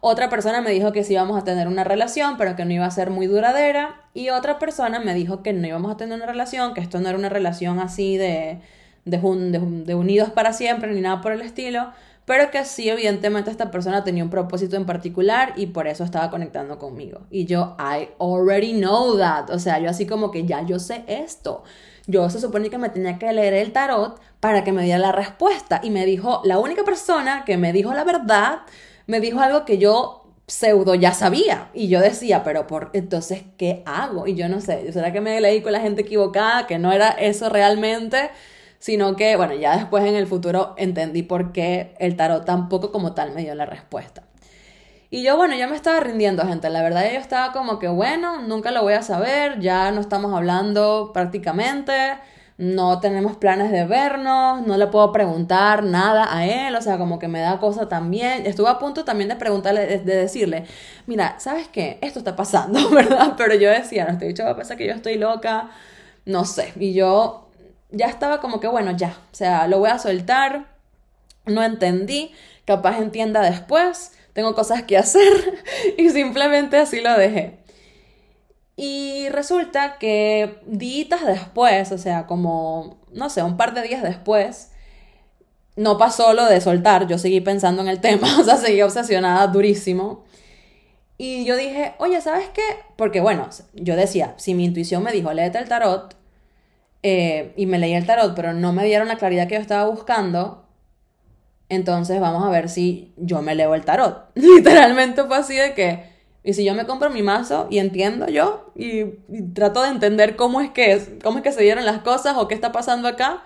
[0.00, 2.84] otra persona me dijo que sí íbamos a tener una relación, pero que no iba
[2.84, 4.02] a ser muy duradera.
[4.12, 7.08] Y otra persona me dijo que no íbamos a tener una relación, que esto no
[7.08, 8.60] era una relación así de,
[9.06, 11.92] de, de unidos para siempre ni nada por el estilo,
[12.24, 16.30] pero que sí, evidentemente, esta persona tenía un propósito en particular y por eso estaba
[16.30, 17.20] conectando conmigo.
[17.30, 19.50] Y yo, I already know that.
[19.50, 21.64] O sea, yo así como que ya yo sé esto.
[22.06, 25.12] Yo se supone que me tenía que leer el tarot para que me diera la
[25.12, 25.80] respuesta.
[25.82, 28.60] Y me dijo, la única persona que me dijo la verdad,
[29.06, 31.68] me dijo algo que yo pseudo ya sabía.
[31.74, 34.26] Y yo decía, pero por entonces, ¿qué hago?
[34.26, 36.66] Y yo no sé, ¿será que me leí con la gente equivocada?
[36.66, 38.30] Que no era eso realmente
[38.84, 43.14] sino que, bueno, ya después en el futuro entendí por qué el tarot tampoco como
[43.14, 44.24] tal me dio la respuesta.
[45.08, 46.68] Y yo, bueno, ya me estaba rindiendo, gente.
[46.68, 50.34] La verdad, yo estaba como que, bueno, nunca lo voy a saber, ya no estamos
[50.34, 51.94] hablando prácticamente.
[52.58, 57.18] no tenemos planes de vernos, no le puedo preguntar nada a él, o sea, como
[57.18, 58.44] que me da cosa también.
[58.44, 60.66] Estuve a punto también de preguntarle, de, decirle,
[61.06, 61.98] mira, ¿sabes qué?
[62.02, 63.32] Esto está pasando, ¿verdad?
[63.38, 65.70] Pero yo decía, no estoy dicho, va a pensar que yo estoy loca,
[66.26, 66.74] no sé.
[66.78, 67.43] Y yo
[67.94, 70.66] ya estaba como que, bueno, ya, o sea, lo voy a soltar,
[71.46, 72.32] no entendí,
[72.64, 75.62] capaz entienda después, tengo cosas que hacer
[75.98, 77.58] y simplemente así lo dejé.
[78.76, 84.72] Y resulta que días después, o sea, como, no sé, un par de días después,
[85.76, 89.46] no pasó lo de soltar, yo seguí pensando en el tema, o sea, seguí obsesionada
[89.46, 90.24] durísimo.
[91.16, 92.62] Y yo dije, oye, ¿sabes qué?
[92.96, 96.16] Porque bueno, yo decía, si mi intuición me dijo, léete el tarot,
[97.06, 99.84] eh, y me leí el tarot, pero no me dieron la claridad que yo estaba
[99.84, 100.64] buscando,
[101.68, 104.30] entonces vamos a ver si yo me leo el tarot.
[104.34, 108.72] Literalmente fue así de que y si yo me compro mi mazo y entiendo yo
[108.74, 109.04] y,
[109.54, 112.54] trato de entender cómo es que cómo es que se dieron las cosas o qué
[112.54, 113.42] está pasando acá,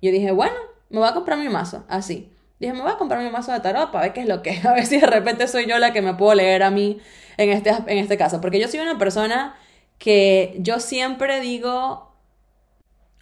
[0.00, 0.54] yo dije, bueno,
[0.88, 2.30] me voy a comprar mi mazo, así.
[2.60, 4.50] Dije, me voy a comprar mi mazo de tarot para ver qué es lo que
[4.50, 7.00] es, a ver si de repente soy yo la que me puedo leer a mí
[7.36, 8.40] en este, en este caso.
[8.40, 9.56] Porque yo soy una persona
[9.98, 12.11] que yo siempre digo,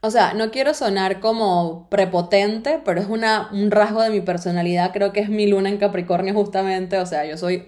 [0.03, 4.93] o sea, no quiero sonar como prepotente, pero es una, un rasgo de mi personalidad,
[4.93, 7.67] creo que es mi luna en Capricornio justamente, o sea, yo soy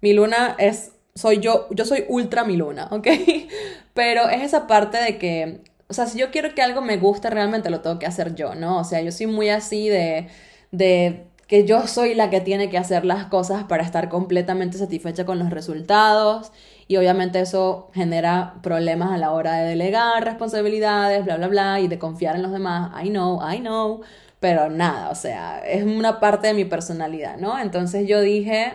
[0.00, 3.06] mi luna es, soy yo, yo soy ultra mi luna, ¿ok?
[3.94, 7.30] Pero es esa parte de que, o sea, si yo quiero que algo me guste,
[7.30, 8.78] realmente lo tengo que hacer yo, ¿no?
[8.78, 10.28] O sea, yo soy muy así de,
[10.70, 15.26] de que yo soy la que tiene que hacer las cosas para estar completamente satisfecha
[15.26, 16.52] con los resultados
[16.90, 21.86] y obviamente eso genera problemas a la hora de delegar responsabilidades, bla, bla, bla, y
[21.86, 22.90] de confiar en los demás.
[23.00, 24.00] I know, I know,
[24.40, 27.60] pero nada, o sea, es una parte de mi personalidad, ¿no?
[27.60, 28.72] Entonces yo dije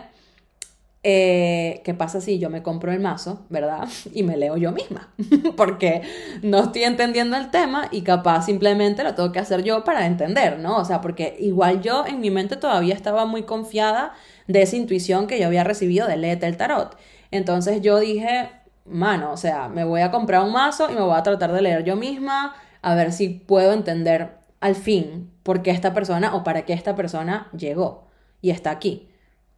[1.08, 3.86] eh, ¿Qué pasa si yo me compro el mazo, verdad?
[4.12, 5.10] Y me leo yo misma,
[5.56, 6.02] porque
[6.42, 10.58] no estoy entendiendo el tema y capaz simplemente lo tengo que hacer yo para entender,
[10.58, 10.78] ¿no?
[10.78, 14.14] O sea, porque igual yo en mi mente todavía estaba muy confiada
[14.48, 16.96] de esa intuición que yo había recibido de leer el tarot.
[17.30, 18.50] Entonces yo dije,
[18.84, 21.62] mano, o sea, me voy a comprar un mazo y me voy a tratar de
[21.62, 26.44] leer yo misma, a ver si puedo entender al fin por qué esta persona o
[26.44, 28.08] para qué esta persona llegó
[28.40, 29.08] y está aquí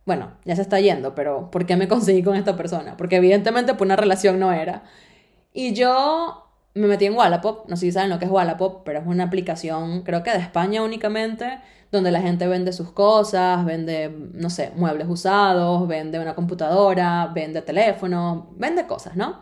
[0.09, 2.97] bueno, ya se está yendo, pero ¿por qué me conseguí con esta persona?
[2.97, 4.85] Porque evidentemente pues una relación no era.
[5.53, 9.01] Y yo me metí en Wallapop, no sé si saben lo que es Wallapop, pero
[9.01, 11.61] es una aplicación, creo que de España únicamente,
[11.91, 17.63] donde la gente vende sus cosas, vende, no sé, muebles usados, vende una computadora, vende
[17.63, 19.41] teléfonos, vende cosas, ¿no?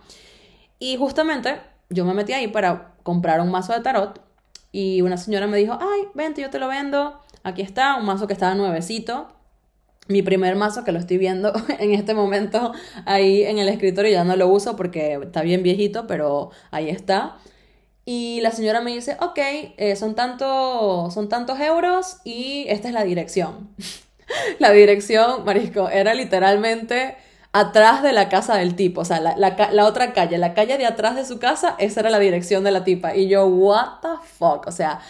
[0.79, 1.57] Y justamente
[1.91, 4.21] yo me metí ahí para comprar un mazo de tarot
[4.73, 8.27] y una señora me dijo, ay, vente, yo te lo vendo, aquí está, un mazo
[8.27, 9.29] que estaba nuevecito,
[10.09, 12.73] mi primer mazo que lo estoy viendo en este momento
[13.05, 17.37] ahí en el escritorio, ya no lo uso porque está bien viejito, pero ahí está.
[18.09, 19.39] Y la señora me dice, ok,
[19.77, 23.69] eh, son, tanto, son tantos euros y esta es la dirección.
[24.61, 27.17] la dirección, Marisco, era literalmente
[27.51, 30.87] atrás de la casa del tipo, o sea, la, la, otra calle, la calle de
[30.87, 33.17] atrás de su casa, esa era la dirección de la tipa.
[33.17, 35.01] Y yo, what the fuck, o sea,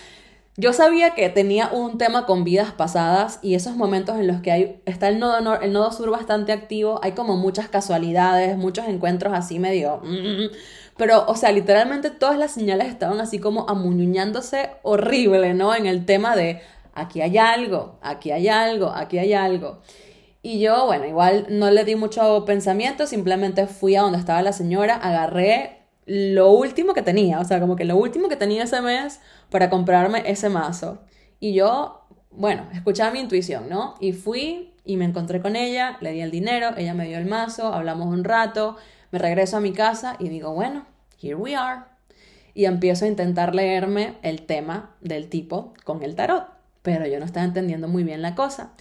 [0.57, 4.53] yo sabía que tenía un tema con vidas pasadas y esos momentos en los que
[4.53, 9.35] hay, está el nodo, el nodo sur bastante activo, hay como muchas casualidades, muchos encuentros
[9.35, 10.01] así medio...
[10.03, 10.47] Mm,
[10.97, 15.75] pero, o sea, literalmente todas las señales estaban así como amuñuñándose horrible, ¿no?
[15.75, 16.63] En el tema de
[16.95, 19.81] aquí hay algo, aquí hay algo, aquí hay algo.
[20.43, 24.53] Y yo, bueno, igual no le di mucho pensamiento, simplemente fui a donde estaba la
[24.53, 28.81] señora, agarré lo último que tenía, o sea, como que lo último que tenía ese
[28.81, 29.21] mes
[29.51, 31.01] para comprarme ese mazo.
[31.41, 33.97] Y yo, bueno, escuchaba mi intuición, ¿no?
[34.01, 37.27] Y fui y me encontré con ella, le di el dinero, ella me dio el
[37.27, 38.77] mazo, hablamos un rato,
[39.11, 40.87] me regreso a mi casa y digo, bueno,
[41.21, 41.83] here we are.
[42.55, 46.47] Y empiezo a intentar leerme el tema del tipo con el tarot,
[46.83, 48.73] pero yo no estaba entendiendo muy bien la cosa.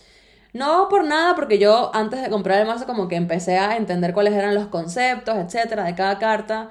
[0.53, 4.13] No por nada, porque yo antes de comprar el mazo como que empecé a entender
[4.13, 6.69] cuáles eran los conceptos, etcétera, de cada carta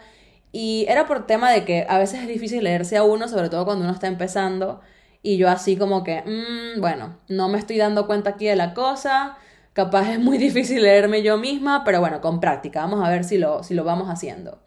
[0.55, 3.65] y era por tema de que a veces es difícil leerse a uno, sobre todo
[3.65, 4.81] cuando uno está empezando.
[5.21, 8.73] Y yo así como que, mmm, bueno, no me estoy dando cuenta aquí de la
[8.73, 9.37] cosa.
[9.75, 12.81] Capaz es muy difícil leerme yo misma, pero bueno, con práctica.
[12.81, 14.59] Vamos a ver si lo, si lo vamos haciendo.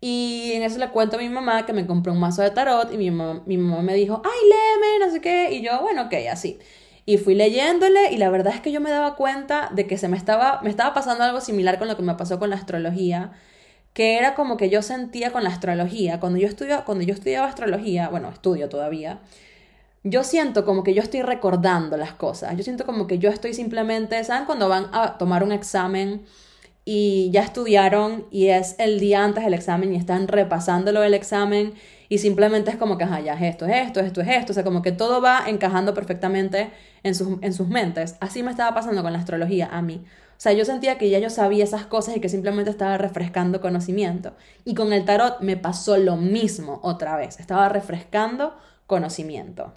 [0.00, 2.92] Y en eso le cuento a mi mamá que me compré un mazo de tarot
[2.92, 5.52] y mi mamá, mi mamá me dijo, ay, léeme, no sé qué.
[5.52, 6.60] Y yo, bueno, ok, así.
[7.06, 10.08] Y fui leyéndole y la verdad es que yo me daba cuenta de que se
[10.08, 13.32] me estaba, me estaba pasando algo similar con lo que me pasó con la astrología
[13.96, 17.46] que era como que yo sentía con la astrología, cuando yo, estudiaba, cuando yo estudiaba
[17.48, 19.20] astrología, bueno, estudio todavía,
[20.08, 23.54] yo siento como que yo estoy recordando las cosas, yo siento como que yo estoy
[23.54, 24.46] simplemente, ¿saben?
[24.46, 26.24] Cuando van a tomar un examen
[26.84, 31.74] y ya estudiaron y es el día antes del examen y están repasándolo del examen
[32.08, 34.54] y simplemente es como que, ajá, ya es esto, es esto, esto, es esto, o
[34.54, 36.70] sea, como que todo va encajando perfectamente
[37.02, 38.14] en sus, en sus mentes.
[38.20, 40.04] Así me estaba pasando con la astrología a mí.
[40.04, 43.60] O sea, yo sentía que ya yo sabía esas cosas y que simplemente estaba refrescando
[43.60, 44.34] conocimiento.
[44.64, 47.40] Y con el tarot me pasó lo mismo otra vez.
[47.40, 48.54] Estaba refrescando
[48.86, 49.72] conocimiento.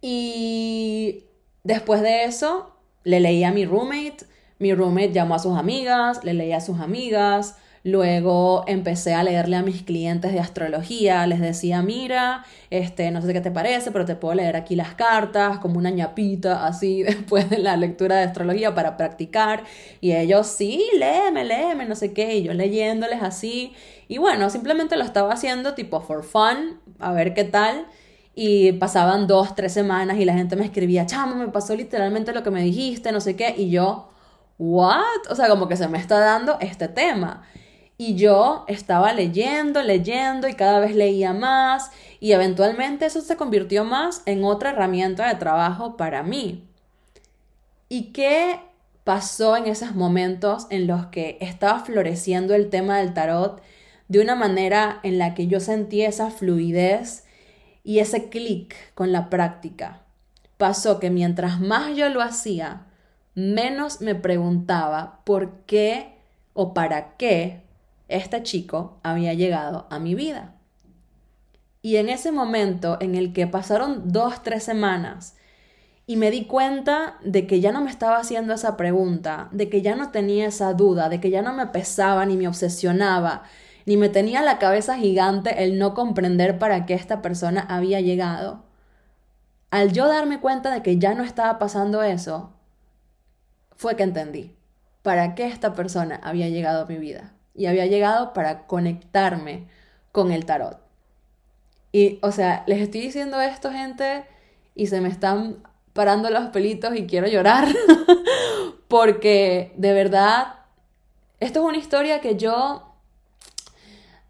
[0.00, 1.24] Y
[1.64, 4.26] después de eso, le leí a mi roommate.
[4.58, 7.56] Mi roommate llamó a sus amigas, le leí a sus amigas.
[7.86, 13.32] Luego empecé a leerle a mis clientes de astrología, les decía, mira, este, no sé
[13.32, 17.48] qué te parece, pero te puedo leer aquí las cartas, como una ñapita, así, después
[17.48, 19.62] de la lectura de astrología para practicar.
[20.00, 23.72] Y ellos, sí, léeme, léeme, no sé qué, y yo leyéndoles así.
[24.08, 27.86] Y bueno, simplemente lo estaba haciendo tipo for fun, a ver qué tal.
[28.38, 32.42] Y pasaban dos, tres semanas y la gente me escribía, chamo, me pasó literalmente lo
[32.42, 33.54] que me dijiste, no sé qué.
[33.56, 34.10] Y yo,
[34.58, 35.00] ¿what?
[35.30, 37.44] O sea, como que se me está dando este tema.
[37.96, 43.84] Y yo estaba leyendo, leyendo y cada vez leía más y eventualmente eso se convirtió
[43.84, 46.68] más en otra herramienta de trabajo para mí.
[47.88, 48.60] ¿Y qué
[49.04, 53.62] pasó en esos momentos en los que estaba floreciendo el tema del tarot
[54.08, 57.25] de una manera en la que yo sentí esa fluidez
[57.86, 60.02] y ese clic con la práctica?
[60.58, 62.86] Pasó que mientras más yo lo hacía,
[63.36, 66.16] menos me preguntaba por qué
[66.52, 67.62] o para qué
[68.08, 70.56] este chico había llegado a mi vida.
[71.80, 75.36] Y en ese momento en el que pasaron dos, tres semanas
[76.08, 79.80] y me di cuenta de que ya no me estaba haciendo esa pregunta, de que
[79.80, 83.44] ya no tenía esa duda, de que ya no me pesaba ni me obsesionaba,
[83.86, 88.64] ni me tenía la cabeza gigante el no comprender para qué esta persona había llegado.
[89.70, 92.52] Al yo darme cuenta de que ya no estaba pasando eso,
[93.76, 94.56] fue que entendí
[95.02, 99.68] para qué esta persona había llegado a mi vida y había llegado para conectarme
[100.10, 100.80] con el tarot.
[101.92, 104.24] Y, o sea, les estoy diciendo esto, gente,
[104.74, 105.62] y se me están
[105.92, 107.68] parando los pelitos y quiero llorar,
[108.88, 110.56] porque de verdad,
[111.38, 112.85] esto es una historia que yo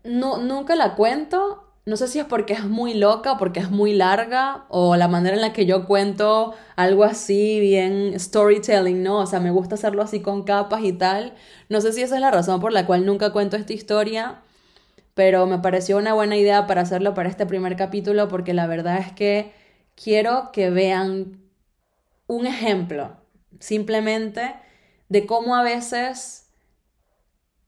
[0.06, 1.62] no, nunca la cuento.
[1.84, 5.36] No sé si es porque es muy loca, porque es muy larga, o la manera
[5.36, 9.18] en la que yo cuento algo así, bien storytelling, ¿no?
[9.20, 11.34] O sea, me gusta hacerlo así con capas y tal.
[11.68, 14.42] No sé si esa es la razón por la cual nunca cuento esta historia,
[15.14, 18.98] pero me pareció una buena idea para hacerlo para este primer capítulo porque la verdad
[18.98, 19.52] es que
[19.94, 21.40] quiero que vean
[22.26, 23.16] un ejemplo,
[23.60, 24.54] simplemente,
[25.08, 26.45] de cómo a veces,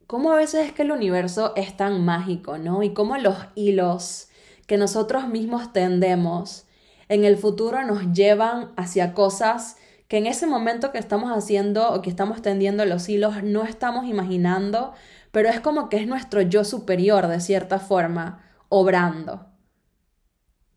[0.08, 2.82] cómo a veces es que el universo es tan mágico, ¿no?
[2.82, 4.30] Y cómo los hilos
[4.66, 6.66] que nosotros mismos tendemos
[7.08, 9.76] en el futuro nos llevan hacia cosas
[10.08, 14.06] que en ese momento que estamos haciendo o que estamos tendiendo los hilos no estamos
[14.06, 14.94] imaginando,
[15.30, 19.46] pero es como que es nuestro yo superior de cierta forma obrando.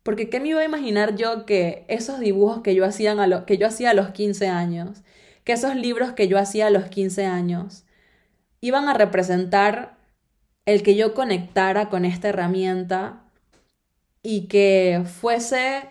[0.02, 3.46] Porque ¿qué me iba a imaginar yo que esos dibujos que yo hacía a, lo,
[3.46, 5.02] que yo hacía a los 15 años,
[5.44, 7.86] que esos libros que yo hacía a los 15 años,
[8.62, 9.98] iban a representar
[10.64, 13.24] el que yo conectara con esta herramienta
[14.22, 15.90] y que fuese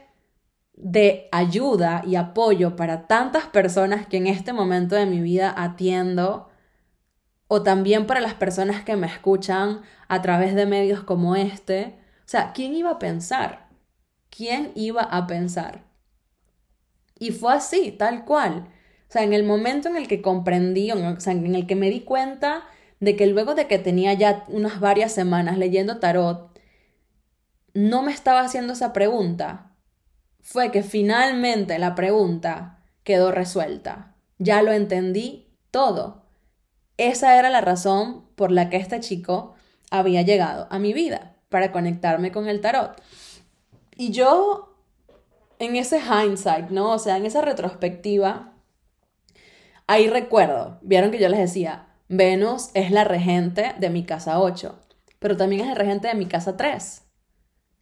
[0.74, 6.50] de ayuda y apoyo para tantas personas que en este momento de mi vida atiendo,
[7.48, 12.00] o también para las personas que me escuchan a través de medios como este.
[12.20, 13.68] O sea, ¿quién iba a pensar?
[14.30, 15.84] ¿Quién iba a pensar?
[17.20, 18.70] Y fue así, tal cual.
[19.12, 21.90] O sea, en el momento en el que comprendí, o sea, en el que me
[21.90, 22.64] di cuenta
[23.02, 26.58] de que luego de que tenía ya unas varias semanas leyendo tarot,
[27.74, 29.74] no me estaba haciendo esa pregunta,
[30.40, 34.16] fue que finalmente la pregunta quedó resuelta.
[34.38, 36.24] Ya lo entendí todo.
[36.96, 39.56] Esa era la razón por la que este chico
[39.90, 42.96] había llegado a mi vida, para conectarme con el tarot.
[43.98, 44.74] Y yo,
[45.60, 46.92] en ese hindsight, ¿no?
[46.92, 48.51] O sea, en esa retrospectiva,
[49.92, 54.80] ahí recuerdo, vieron que yo les decía, Venus es la regente de mi casa 8,
[55.20, 57.04] pero también es el regente de mi casa 3.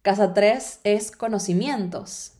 [0.02, 2.32] Casa 3 es conocimientos.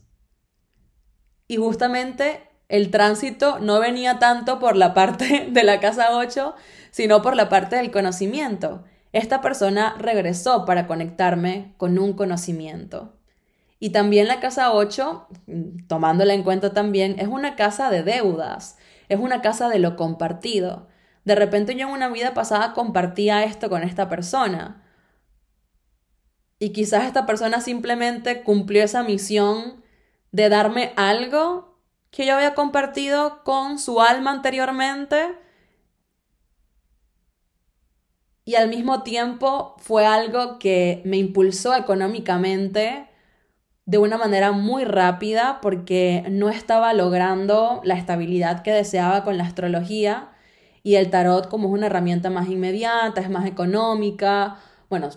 [1.47, 6.53] Y justamente el tránsito no venía tanto por la parte de la casa 8,
[6.91, 8.83] sino por la parte del conocimiento.
[9.13, 13.13] Esta persona regresó para conectarme con un conocimiento.
[13.79, 15.27] Y también la casa 8,
[15.87, 18.77] tomándola en cuenta también, es una casa de deudas,
[19.11, 20.87] es una casa de lo compartido.
[21.25, 24.87] De repente yo en una vida pasada compartía esto con esta persona.
[26.59, 29.83] Y quizás esta persona simplemente cumplió esa misión
[30.31, 31.77] de darme algo
[32.09, 35.37] que yo había compartido con su alma anteriormente
[38.45, 43.10] y al mismo tiempo fue algo que me impulsó económicamente
[43.91, 49.43] de una manera muy rápida porque no estaba logrando la estabilidad que deseaba con la
[49.43, 50.29] astrología
[50.81, 54.55] y el tarot como es una herramienta más inmediata, es más económica,
[54.89, 55.09] bueno,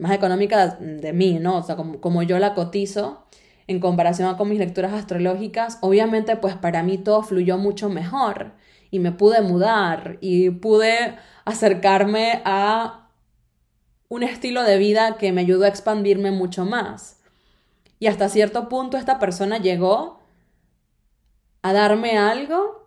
[0.00, 1.58] más económica de mí, ¿no?
[1.58, 3.26] O sea, como, como yo la cotizo
[3.66, 8.52] en comparación con mis lecturas astrológicas, obviamente pues para mí todo fluyó mucho mejor
[8.90, 13.10] y me pude mudar y pude acercarme a
[14.08, 17.18] un estilo de vida que me ayudó a expandirme mucho más.
[18.02, 20.18] Y hasta cierto punto esta persona llegó
[21.62, 22.84] a darme algo,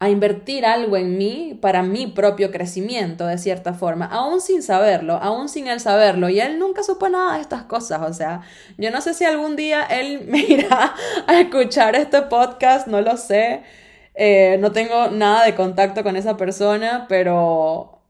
[0.00, 5.14] a invertir algo en mí para mi propio crecimiento, de cierta forma, aún sin saberlo,
[5.22, 6.28] aún sin él saberlo.
[6.28, 8.02] Y él nunca supo nada de estas cosas.
[8.02, 8.40] O sea,
[8.78, 10.92] yo no sé si algún día él me irá
[11.28, 13.62] a escuchar este podcast, no lo sé.
[14.14, 18.02] Eh, no tengo nada de contacto con esa persona, pero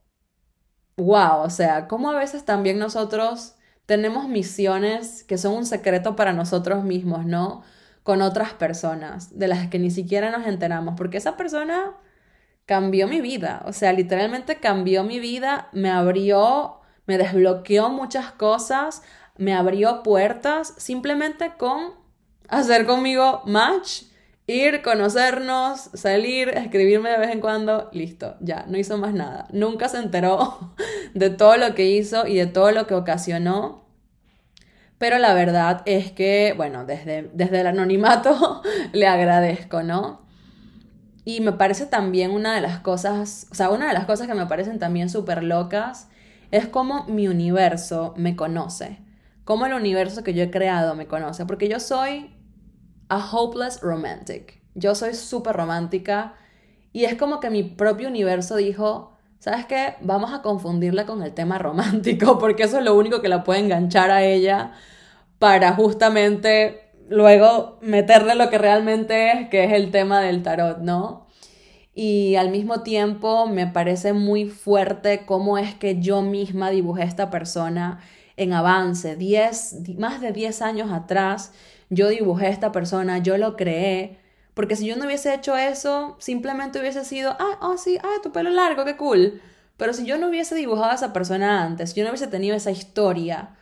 [0.97, 3.57] wow, o sea, cómo a veces también nosotros
[3.87, 7.63] tenemos misiones que son un secreto para nosotros mismos, ¿no?
[8.03, 11.93] Con otras personas, de las que ni siquiera nos enteramos, porque esa persona
[12.67, 19.03] cambió mi vida, o sea, literalmente cambió mi vida, me abrió, me desbloqueó muchas cosas,
[19.37, 21.93] me abrió puertas simplemente con
[22.49, 24.05] hacer conmigo match
[24.47, 29.47] Ir, conocernos, salir, escribirme de vez en cuando, listo, ya, no hizo más nada.
[29.53, 30.75] Nunca se enteró
[31.15, 33.85] de todo lo que hizo y de todo lo que ocasionó.
[34.99, 40.23] Pero la verdad es que, bueno, desde, desde el anonimato le agradezco, ¿no?
[41.25, 44.35] Y me parece también una de las cosas, o sea, una de las cosas que
[44.35, 46.09] me parecen también súper locas
[46.51, 48.99] es cómo mi universo me conoce,
[49.45, 52.35] cómo el universo que yo he creado me conoce, porque yo soy
[53.09, 54.61] a hopeless romantic.
[54.75, 56.35] Yo soy súper romántica
[56.93, 59.95] y es como que mi propio universo dijo, ¿sabes qué?
[60.01, 63.61] Vamos a confundirla con el tema romántico porque eso es lo único que la puede
[63.61, 64.73] enganchar a ella
[65.39, 71.27] para justamente luego meterle lo que realmente es, que es el tema del tarot, ¿no?
[71.95, 77.31] Y al mismo tiempo me parece muy fuerte cómo es que yo misma dibujé esta
[77.31, 78.01] persona
[78.37, 79.17] en avance,
[79.97, 81.53] más de 10 años atrás
[81.91, 84.19] yo dibujé a esta persona, yo lo creé.
[84.55, 88.33] Porque si yo no hubiese hecho eso, simplemente hubiese sido, ah, oh, sí, ah, tu
[88.33, 89.41] pelo largo, qué cool.
[89.77, 92.71] Pero si yo no hubiese dibujado a esa persona antes, yo no hubiese tenido esa
[92.71, 93.57] historia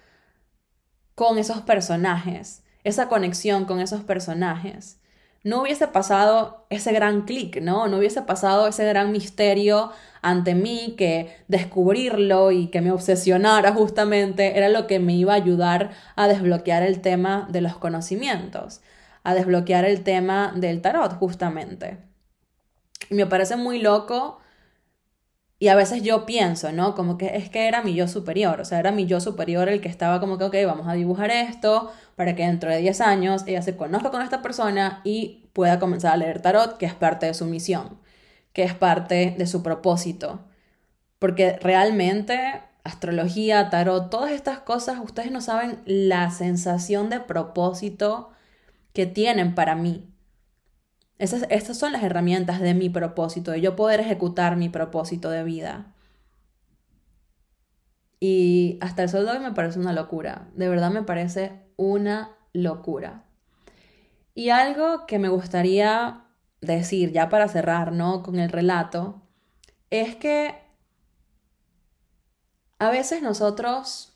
[1.14, 5.00] con esos personajes, esa conexión con esos personajes,
[5.44, 7.88] no hubiese pasado ese gran clic, ¿no?
[7.88, 9.90] No hubiese pasado ese gran misterio
[10.20, 15.36] ante mí que descubrirlo y que me obsesionara justamente era lo que me iba a
[15.36, 18.82] ayudar a desbloquear el tema de los conocimientos,
[19.24, 21.98] a desbloquear el tema del tarot justamente.
[23.10, 24.38] Y me parece muy loco
[25.62, 26.96] y a veces yo pienso, ¿no?
[26.96, 29.80] Como que es que era mi yo superior, o sea, era mi yo superior el
[29.80, 33.44] que estaba como que, ok, vamos a dibujar esto para que dentro de 10 años
[33.46, 37.26] ella se conozca con esta persona y pueda comenzar a leer tarot, que es parte
[37.26, 38.00] de su misión,
[38.52, 40.40] que es parte de su propósito.
[41.20, 48.30] Porque realmente astrología, tarot, todas estas cosas, ustedes no saben la sensación de propósito
[48.92, 50.11] que tienen para mí.
[51.18, 55.94] Esas, son las herramientas de mi propósito, de yo poder ejecutar mi propósito de vida.
[58.18, 63.24] Y hasta el sol me parece una locura, de verdad me parece una locura.
[64.34, 66.24] Y algo que me gustaría
[66.60, 68.22] decir ya para cerrar, ¿no?
[68.22, 69.22] Con el relato,
[69.90, 70.54] es que
[72.78, 74.12] a veces nosotros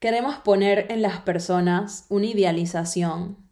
[0.00, 3.45] queremos poner en las personas una idealización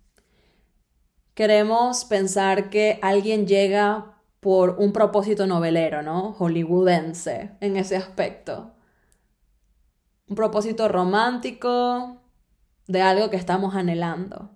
[1.35, 6.33] queremos pensar que alguien llega por un propósito novelero, ¿no?
[6.33, 8.75] Hollywoodense en ese aspecto.
[10.29, 12.23] Un propósito romántico
[12.87, 14.51] de algo que estamos anhelando.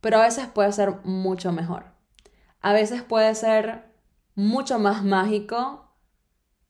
[0.00, 1.86] Pero a veces puede ser mucho mejor.
[2.60, 3.92] A veces puede ser
[4.34, 5.96] mucho más mágico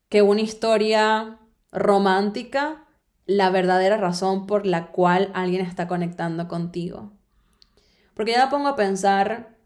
[0.09, 1.39] que una historia
[1.71, 2.87] romántica,
[3.25, 7.13] la verdadera razón por la cual alguien está conectando contigo.
[8.23, 9.57] Porque ya me pongo a pensar,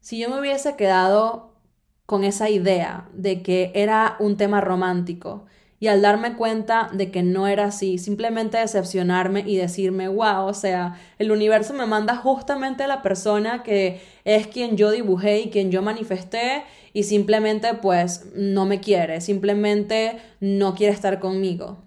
[0.00, 1.52] si yo me hubiese quedado
[2.06, 5.44] con esa idea de que era un tema romántico
[5.78, 10.54] y al darme cuenta de que no era así, simplemente decepcionarme y decirme, wow, o
[10.54, 15.50] sea, el universo me manda justamente a la persona que es quien yo dibujé y
[15.50, 16.64] quien yo manifesté
[16.94, 21.84] y simplemente pues no me quiere, simplemente no quiere estar conmigo.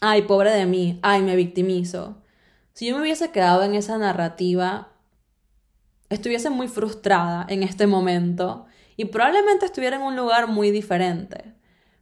[0.00, 2.16] Ay, pobre de mí, ay, me victimizo.
[2.72, 4.93] Si yo me hubiese quedado en esa narrativa,
[6.10, 11.54] estuviese muy frustrada en este momento y probablemente estuviera en un lugar muy diferente.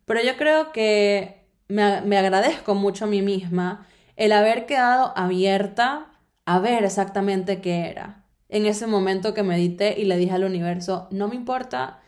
[0.04, 3.86] Pero yo creo que me, me agradezco mucho a mí misma
[4.16, 6.10] el haber quedado abierta
[6.44, 8.26] a ver exactamente qué era.
[8.48, 12.00] En ese momento que medité y le dije al universo, no me importa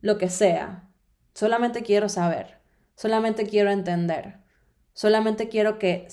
[0.00, 0.90] lo que sea,
[1.34, 2.58] solamente quiero saber,
[2.94, 4.38] solamente quiero entender,
[4.92, 6.08] solamente quiero que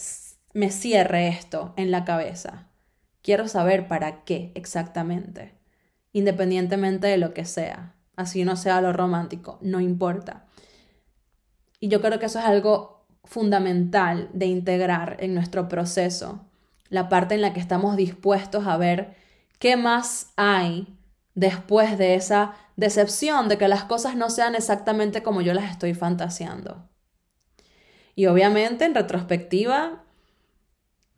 [0.53, 2.70] me cierre esto en la cabeza.
[3.21, 5.53] Quiero saber para qué exactamente,
[6.11, 10.45] independientemente de lo que sea, así no sea lo romántico, no importa.
[11.79, 16.45] Y yo creo que eso es algo fundamental de integrar en nuestro proceso,
[16.89, 19.15] la parte en la que estamos dispuestos a ver
[19.59, 20.87] qué más hay
[21.35, 25.93] después de esa decepción de que las cosas no sean exactamente como yo las estoy
[25.93, 26.89] fantaseando.
[28.15, 30.03] Y obviamente en retrospectiva,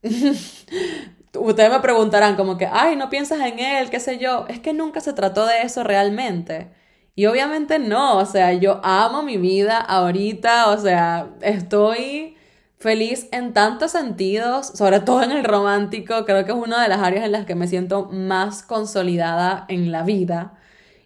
[1.35, 4.45] ustedes me preguntarán como que, ay, no piensas en él, qué sé yo.
[4.49, 6.71] Es que nunca se trató de eso realmente.
[7.15, 12.37] Y obviamente no, o sea, yo amo mi vida ahorita, o sea, estoy
[12.79, 16.99] feliz en tantos sentidos, sobre todo en el romántico, creo que es una de las
[16.99, 20.53] áreas en las que me siento más consolidada en la vida.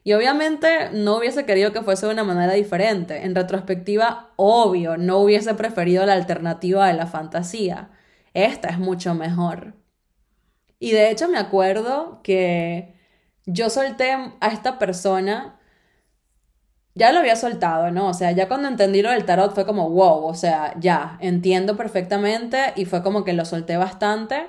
[0.03, 3.25] Y obviamente no hubiese querido que fuese de una manera diferente.
[3.25, 7.89] En retrospectiva, obvio, no hubiese preferido la alternativa de la fantasía.
[8.33, 9.73] Esta es mucho mejor.
[10.79, 12.93] Y de hecho me acuerdo que
[13.45, 15.57] yo solté a esta persona
[16.97, 18.07] ya lo había soltado, ¿no?
[18.09, 21.77] O sea, ya cuando entendí lo del tarot fue como, wow, o sea, ya, entiendo
[21.77, 24.47] perfectamente y fue como que lo solté bastante.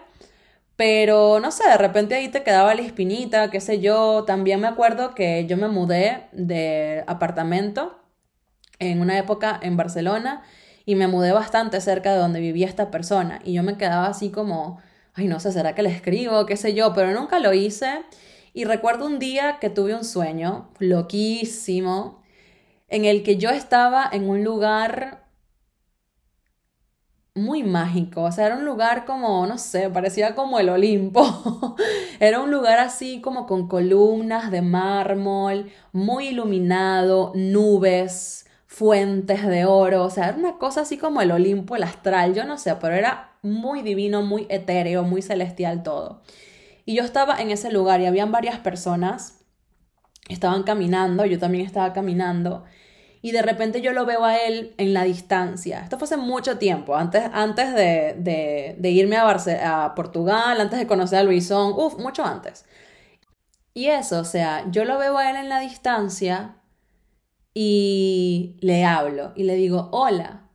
[0.77, 4.25] Pero no sé, de repente ahí te quedaba la espinita, qué sé yo.
[4.25, 7.99] También me acuerdo que yo me mudé de apartamento
[8.79, 10.43] en una época en Barcelona
[10.87, 13.41] y me mudé bastante cerca de donde vivía esta persona.
[13.45, 14.81] Y yo me quedaba así como,
[15.19, 16.47] ay, no sé, ¿será que le escribo?
[16.47, 18.05] qué sé yo, pero nunca lo hice.
[18.55, 22.23] Y recuerdo un día que tuve un sueño loquísimo
[22.89, 25.29] en el que yo estaba en un lugar
[27.35, 31.77] muy mágico, o sea, era un lugar como, no sé, parecía como el Olimpo.
[32.21, 40.05] era un lugar así como con columnas de mármol, muy iluminado, nubes, fuentes de oro,
[40.05, 42.95] o sea, era una cosa así como el Olimpo, el astral, yo no sé, pero
[42.95, 46.23] era muy divino, muy etéreo, muy celestial todo.
[46.85, 49.39] Y yo estaba en ese lugar y habían varias personas
[50.29, 52.65] estaban caminando, yo también estaba caminando,
[53.21, 55.81] y de repente yo lo veo a él en la distancia.
[55.81, 58.15] Esto fue hace mucho tiempo, antes, antes de,
[58.79, 62.65] de, irme a, a Portugal, antes de conocer a Luisón, uff, mucho antes.
[63.75, 66.57] Y eso, o sea, yo lo veo a él en la distancia
[67.55, 70.48] y le hablo y le digo, hola.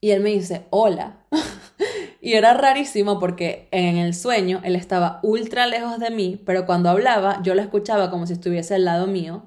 [0.00, 1.18] Y él me dice, hola.
[2.26, 6.90] Y era rarísimo porque en el sueño él estaba ultra lejos de mí, pero cuando
[6.90, 9.44] hablaba yo lo escuchaba como si estuviese al lado mío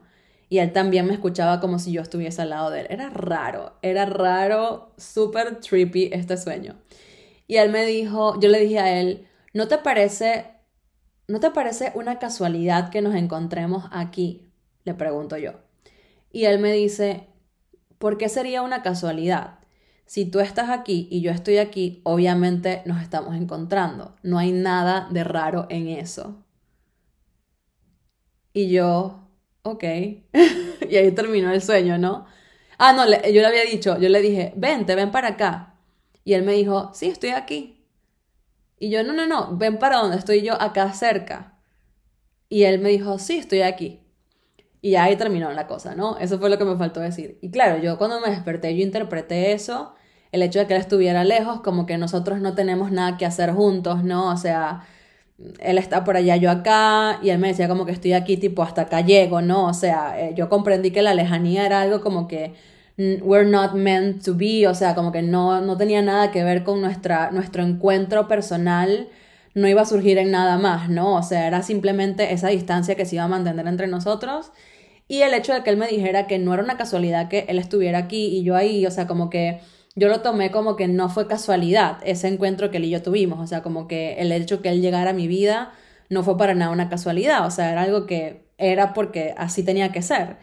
[0.49, 2.87] y él también me escuchaba como si yo estuviese al lado de él.
[2.89, 6.75] Era raro, era raro, súper trippy este sueño.
[7.47, 10.45] Y él me dijo, yo le dije a él, ¿no te parece,
[11.27, 14.49] no te parece una casualidad que nos encontremos aquí?
[14.85, 15.53] Le pregunto yo.
[16.31, 17.27] Y él me dice,
[17.97, 19.59] ¿por qué sería una casualidad?
[20.10, 24.16] Si tú estás aquí y yo estoy aquí, obviamente nos estamos encontrando.
[24.24, 26.43] No hay nada de raro en eso.
[28.51, 29.30] Y yo,
[29.62, 29.84] ok.
[30.89, 32.26] y ahí terminó el sueño, ¿no?
[32.80, 35.76] Ah, no, yo le había dicho, yo le dije, vente, ven para acá.
[36.24, 37.86] Y él me dijo, sí, estoy aquí.
[38.80, 41.60] Y yo, no, no, no, ven para donde estoy yo, acá cerca.
[42.49, 43.99] Y él me dijo, sí, estoy aquí.
[44.82, 46.18] Y ahí terminó la cosa, ¿no?
[46.18, 47.38] Eso fue lo que me faltó decir.
[47.43, 49.93] Y claro, yo cuando me desperté, yo interpreté eso
[50.32, 53.51] el hecho de que él estuviera lejos, como que nosotros no tenemos nada que hacer
[53.51, 54.32] juntos, ¿no?
[54.32, 54.86] O sea,
[55.59, 58.63] él está por allá, yo acá, y él me decía como que estoy aquí, tipo,
[58.63, 59.67] hasta acá llego, ¿no?
[59.67, 62.53] O sea, eh, yo comprendí que la lejanía era algo como que
[63.21, 66.63] we're not meant to be, o sea, como que no, no tenía nada que ver
[66.63, 69.07] con nuestra, nuestro encuentro personal,
[69.55, 71.15] no iba a surgir en nada más, ¿no?
[71.15, 74.51] O sea, era simplemente esa distancia que se iba a mantener entre nosotros.
[75.07, 77.57] Y el hecho de que él me dijera que no era una casualidad que él
[77.57, 79.59] estuviera aquí y yo ahí, o sea, como que
[79.99, 83.39] yo lo tomé como que no fue casualidad ese encuentro que él y yo tuvimos,
[83.39, 85.73] o sea, como que el hecho que él llegara a mi vida
[86.09, 89.91] no fue para nada una casualidad, o sea, era algo que era porque así tenía
[89.91, 90.37] que ser.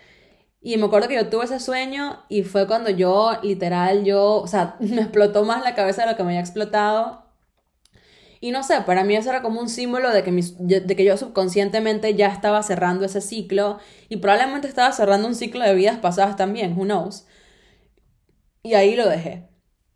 [0.60, 4.46] Y me acuerdo que yo tuve ese sueño y fue cuando yo, literal, yo, o
[4.46, 7.24] sea, me explotó más la cabeza de lo que me había explotado.
[8.40, 11.16] Y no sé, para mí eso era como un símbolo de que, de que yo
[11.16, 13.78] subconscientemente ya estaba cerrando ese ciclo
[14.08, 17.26] y probablemente estaba cerrando un ciclo de vidas pasadas también, who knows.
[18.66, 19.44] Y ahí lo dejé.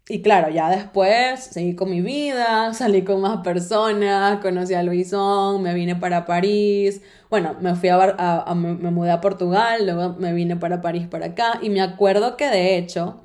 [0.09, 5.61] y claro, ya después seguí con mi vida, salí con más personas, conocí a Luisón,
[5.63, 7.03] me vine para París.
[7.31, 11.59] Bueno, me fui a, me mudé a Portugal, luego me vine para París para acá.
[11.63, 13.21] Y me acuerdo que de hecho,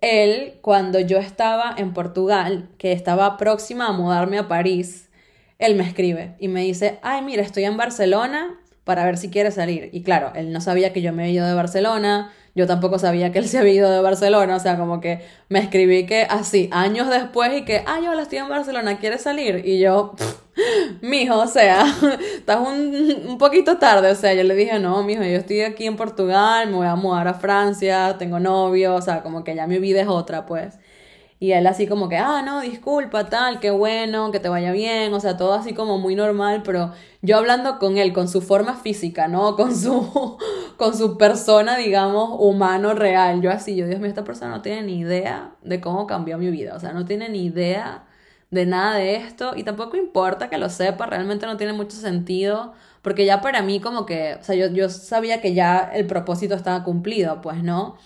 [0.00, 5.08] él, cuando yo estaba en Portugal, que estaba próxima a mudarme a París,
[5.60, 9.52] él me escribe y me dice, ay, mira, estoy en Barcelona para ver si quiere
[9.52, 9.90] salir.
[9.92, 13.32] Y claro, él no sabía que yo me había ido de Barcelona, yo tampoco sabía
[13.32, 16.68] que él se había ido de Barcelona, o sea, como que me escribí que así,
[16.72, 19.62] años después y que, ay, hola, estoy en Barcelona, ¿quieres salir?
[19.66, 20.14] Y yo,
[21.02, 21.84] mijo, o sea,
[22.36, 25.86] estás un, un, poquito tarde, o sea, yo le dije, no, mijo, yo estoy aquí
[25.86, 29.66] en Portugal, me voy a mudar a Francia, tengo novio, o sea, como que ya
[29.66, 30.78] mi vida es otra, pues.
[31.44, 35.12] Y él así como que, ah, no, disculpa, tal, qué bueno, que te vaya bien,
[35.12, 38.76] o sea, todo así como muy normal, pero yo hablando con él, con su forma
[38.76, 39.54] física, ¿no?
[39.56, 40.38] Con su,
[40.78, 44.84] con su persona, digamos, humano real, yo así, yo, Dios mío, esta persona no tiene
[44.84, 48.06] ni idea de cómo cambió mi vida, o sea, no tiene ni idea
[48.50, 52.72] de nada de esto y tampoco importa que lo sepa, realmente no tiene mucho sentido,
[53.02, 56.54] porque ya para mí como que, o sea, yo, yo sabía que ya el propósito
[56.54, 57.96] estaba cumplido, pues, ¿no?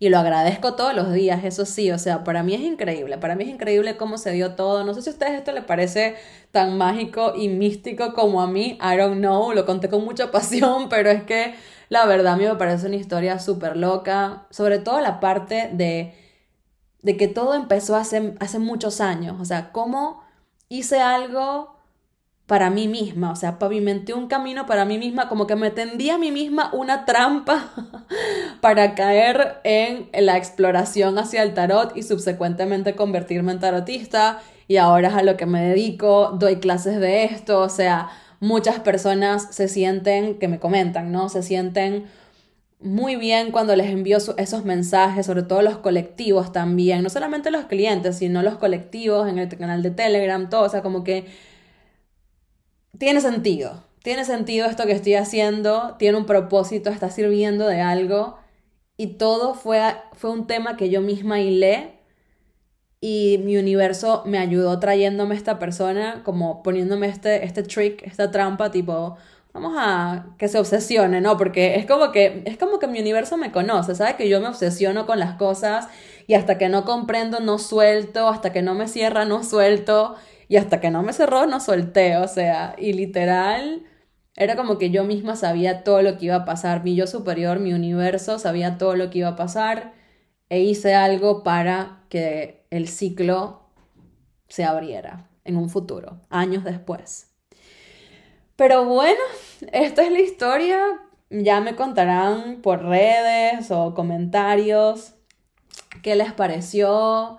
[0.00, 3.34] Y lo agradezco todos los días, eso sí, o sea, para mí es increíble, para
[3.34, 6.14] mí es increíble cómo se dio todo, no sé si a ustedes esto les parece
[6.52, 10.88] tan mágico y místico como a mí, I don't know, lo conté con mucha pasión,
[10.88, 11.54] pero es que
[11.88, 16.14] la verdad a mí me parece una historia súper loca, sobre todo la parte de,
[17.02, 20.22] de que todo empezó hace, hace muchos años, o sea, cómo
[20.68, 21.77] hice algo
[22.48, 26.08] para mí misma, o sea, pavimenté un camino para mí misma, como que me tendí
[26.08, 27.74] a mí misma una trampa
[28.62, 35.08] para caer en la exploración hacia el tarot y subsecuentemente convertirme en tarotista y ahora
[35.08, 38.08] es a lo que me dedico, doy clases de esto, o sea,
[38.40, 41.28] muchas personas se sienten, que me comentan, ¿no?
[41.28, 42.06] Se sienten
[42.80, 47.66] muy bien cuando les envío esos mensajes, sobre todo los colectivos también, no solamente los
[47.66, 51.26] clientes, sino los colectivos en el canal de Telegram, todo, o sea, como que
[52.98, 53.84] tiene sentido.
[54.02, 58.38] Tiene sentido esto que estoy haciendo, tiene un propósito, está sirviendo de algo.
[58.96, 59.80] Y todo fue,
[60.14, 61.98] fue un tema que yo misma hilé
[63.00, 68.70] y mi universo me ayudó trayéndome esta persona, como poniéndome este, este trick, esta trampa,
[68.72, 69.16] tipo,
[69.52, 71.36] vamos a que se obsesione, ¿no?
[71.36, 74.16] Porque es como que, es como que mi universo me conoce, ¿sabe?
[74.16, 75.88] Que yo me obsesiono con las cosas
[76.26, 80.16] y hasta que no comprendo no suelto, hasta que no me cierra no suelto
[80.48, 83.84] y hasta que no me cerró, no solté, o sea, y literal,
[84.36, 87.58] era como que yo misma sabía todo lo que iba a pasar, mi yo superior,
[87.60, 89.92] mi universo, sabía todo lo que iba a pasar
[90.48, 93.68] e hice algo para que el ciclo
[94.48, 97.28] se abriera en un futuro, años después.
[98.56, 99.20] Pero bueno,
[99.72, 100.80] esta es la historia.
[101.30, 105.14] Ya me contarán por redes o comentarios
[106.02, 107.38] qué les pareció,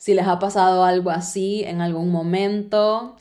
[0.00, 3.16] si les ha pasado algo así en algún momento.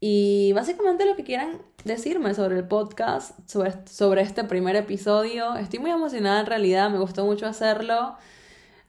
[0.00, 5.54] Y básicamente lo que quieran decirme sobre el podcast, sobre, este primer episodio.
[5.56, 8.14] Estoy muy emocionada en realidad, me gustó mucho hacerlo.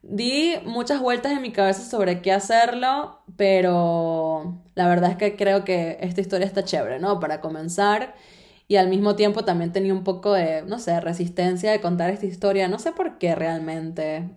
[0.02, 5.66] Di muchas vueltas en mi cabeza sobre qué hacerlo, pero la verdad es que creo
[5.66, 7.20] que esta historia está chévere, ¿no?
[7.20, 8.16] Para comenzar.
[8.70, 12.28] Y al mismo tiempo también tenía un poco de, no sé, resistencia de contar esta
[12.28, 12.70] historia.
[12.70, 14.30] No sé por qué realmente.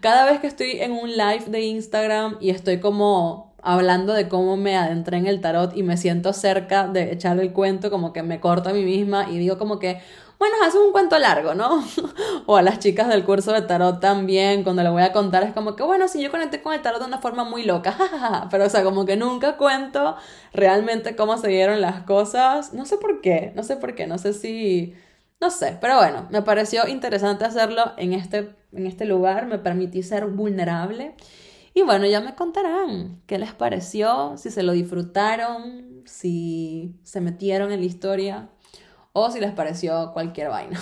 [0.00, 4.56] Cada vez que estoy en un live de Instagram y estoy como hablando de cómo
[4.56, 8.22] me adentré en el tarot y me siento cerca de echar el cuento, como que
[8.22, 10.00] me corto a mí misma y digo como que,
[10.38, 11.84] bueno, es un cuento largo, ¿no?
[12.46, 15.52] o a las chicas del curso de tarot también, cuando le voy a contar, es
[15.52, 17.96] como que, bueno, si yo conecté con el tarot de una forma muy loca,
[18.50, 20.16] pero o sea, como que nunca cuento
[20.52, 24.18] realmente cómo se dieron las cosas, no sé por qué, no sé por qué, no
[24.18, 24.94] sé si
[25.42, 30.04] no sé, pero bueno, me pareció interesante hacerlo en este, en este lugar, me permití
[30.04, 31.16] ser vulnerable.
[31.74, 37.72] Y bueno, ya me contarán qué les pareció, si se lo disfrutaron, si se metieron
[37.72, 38.50] en la historia
[39.12, 40.78] o si les pareció cualquier vaina,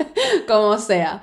[0.48, 1.20] como sea.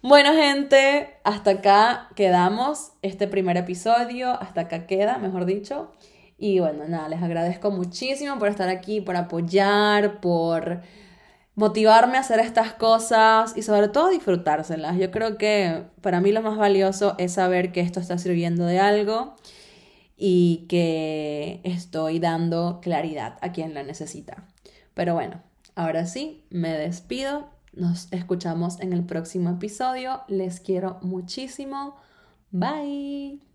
[0.00, 5.92] Bueno gente, hasta acá quedamos este primer episodio, hasta acá queda, mejor dicho.
[6.38, 10.80] Y bueno, nada, les agradezco muchísimo por estar aquí, por apoyar, por
[11.54, 14.96] motivarme a hacer estas cosas y sobre todo disfrutárselas.
[14.98, 18.80] Yo creo que para mí lo más valioso es saber que esto está sirviendo de
[18.80, 19.36] algo
[20.16, 24.46] y que estoy dando claridad a quien la necesita.
[24.94, 25.42] Pero bueno,
[25.74, 27.48] ahora sí, me despido.
[27.72, 30.22] Nos escuchamos en el próximo episodio.
[30.28, 31.96] Les quiero muchísimo.
[32.50, 33.53] Bye.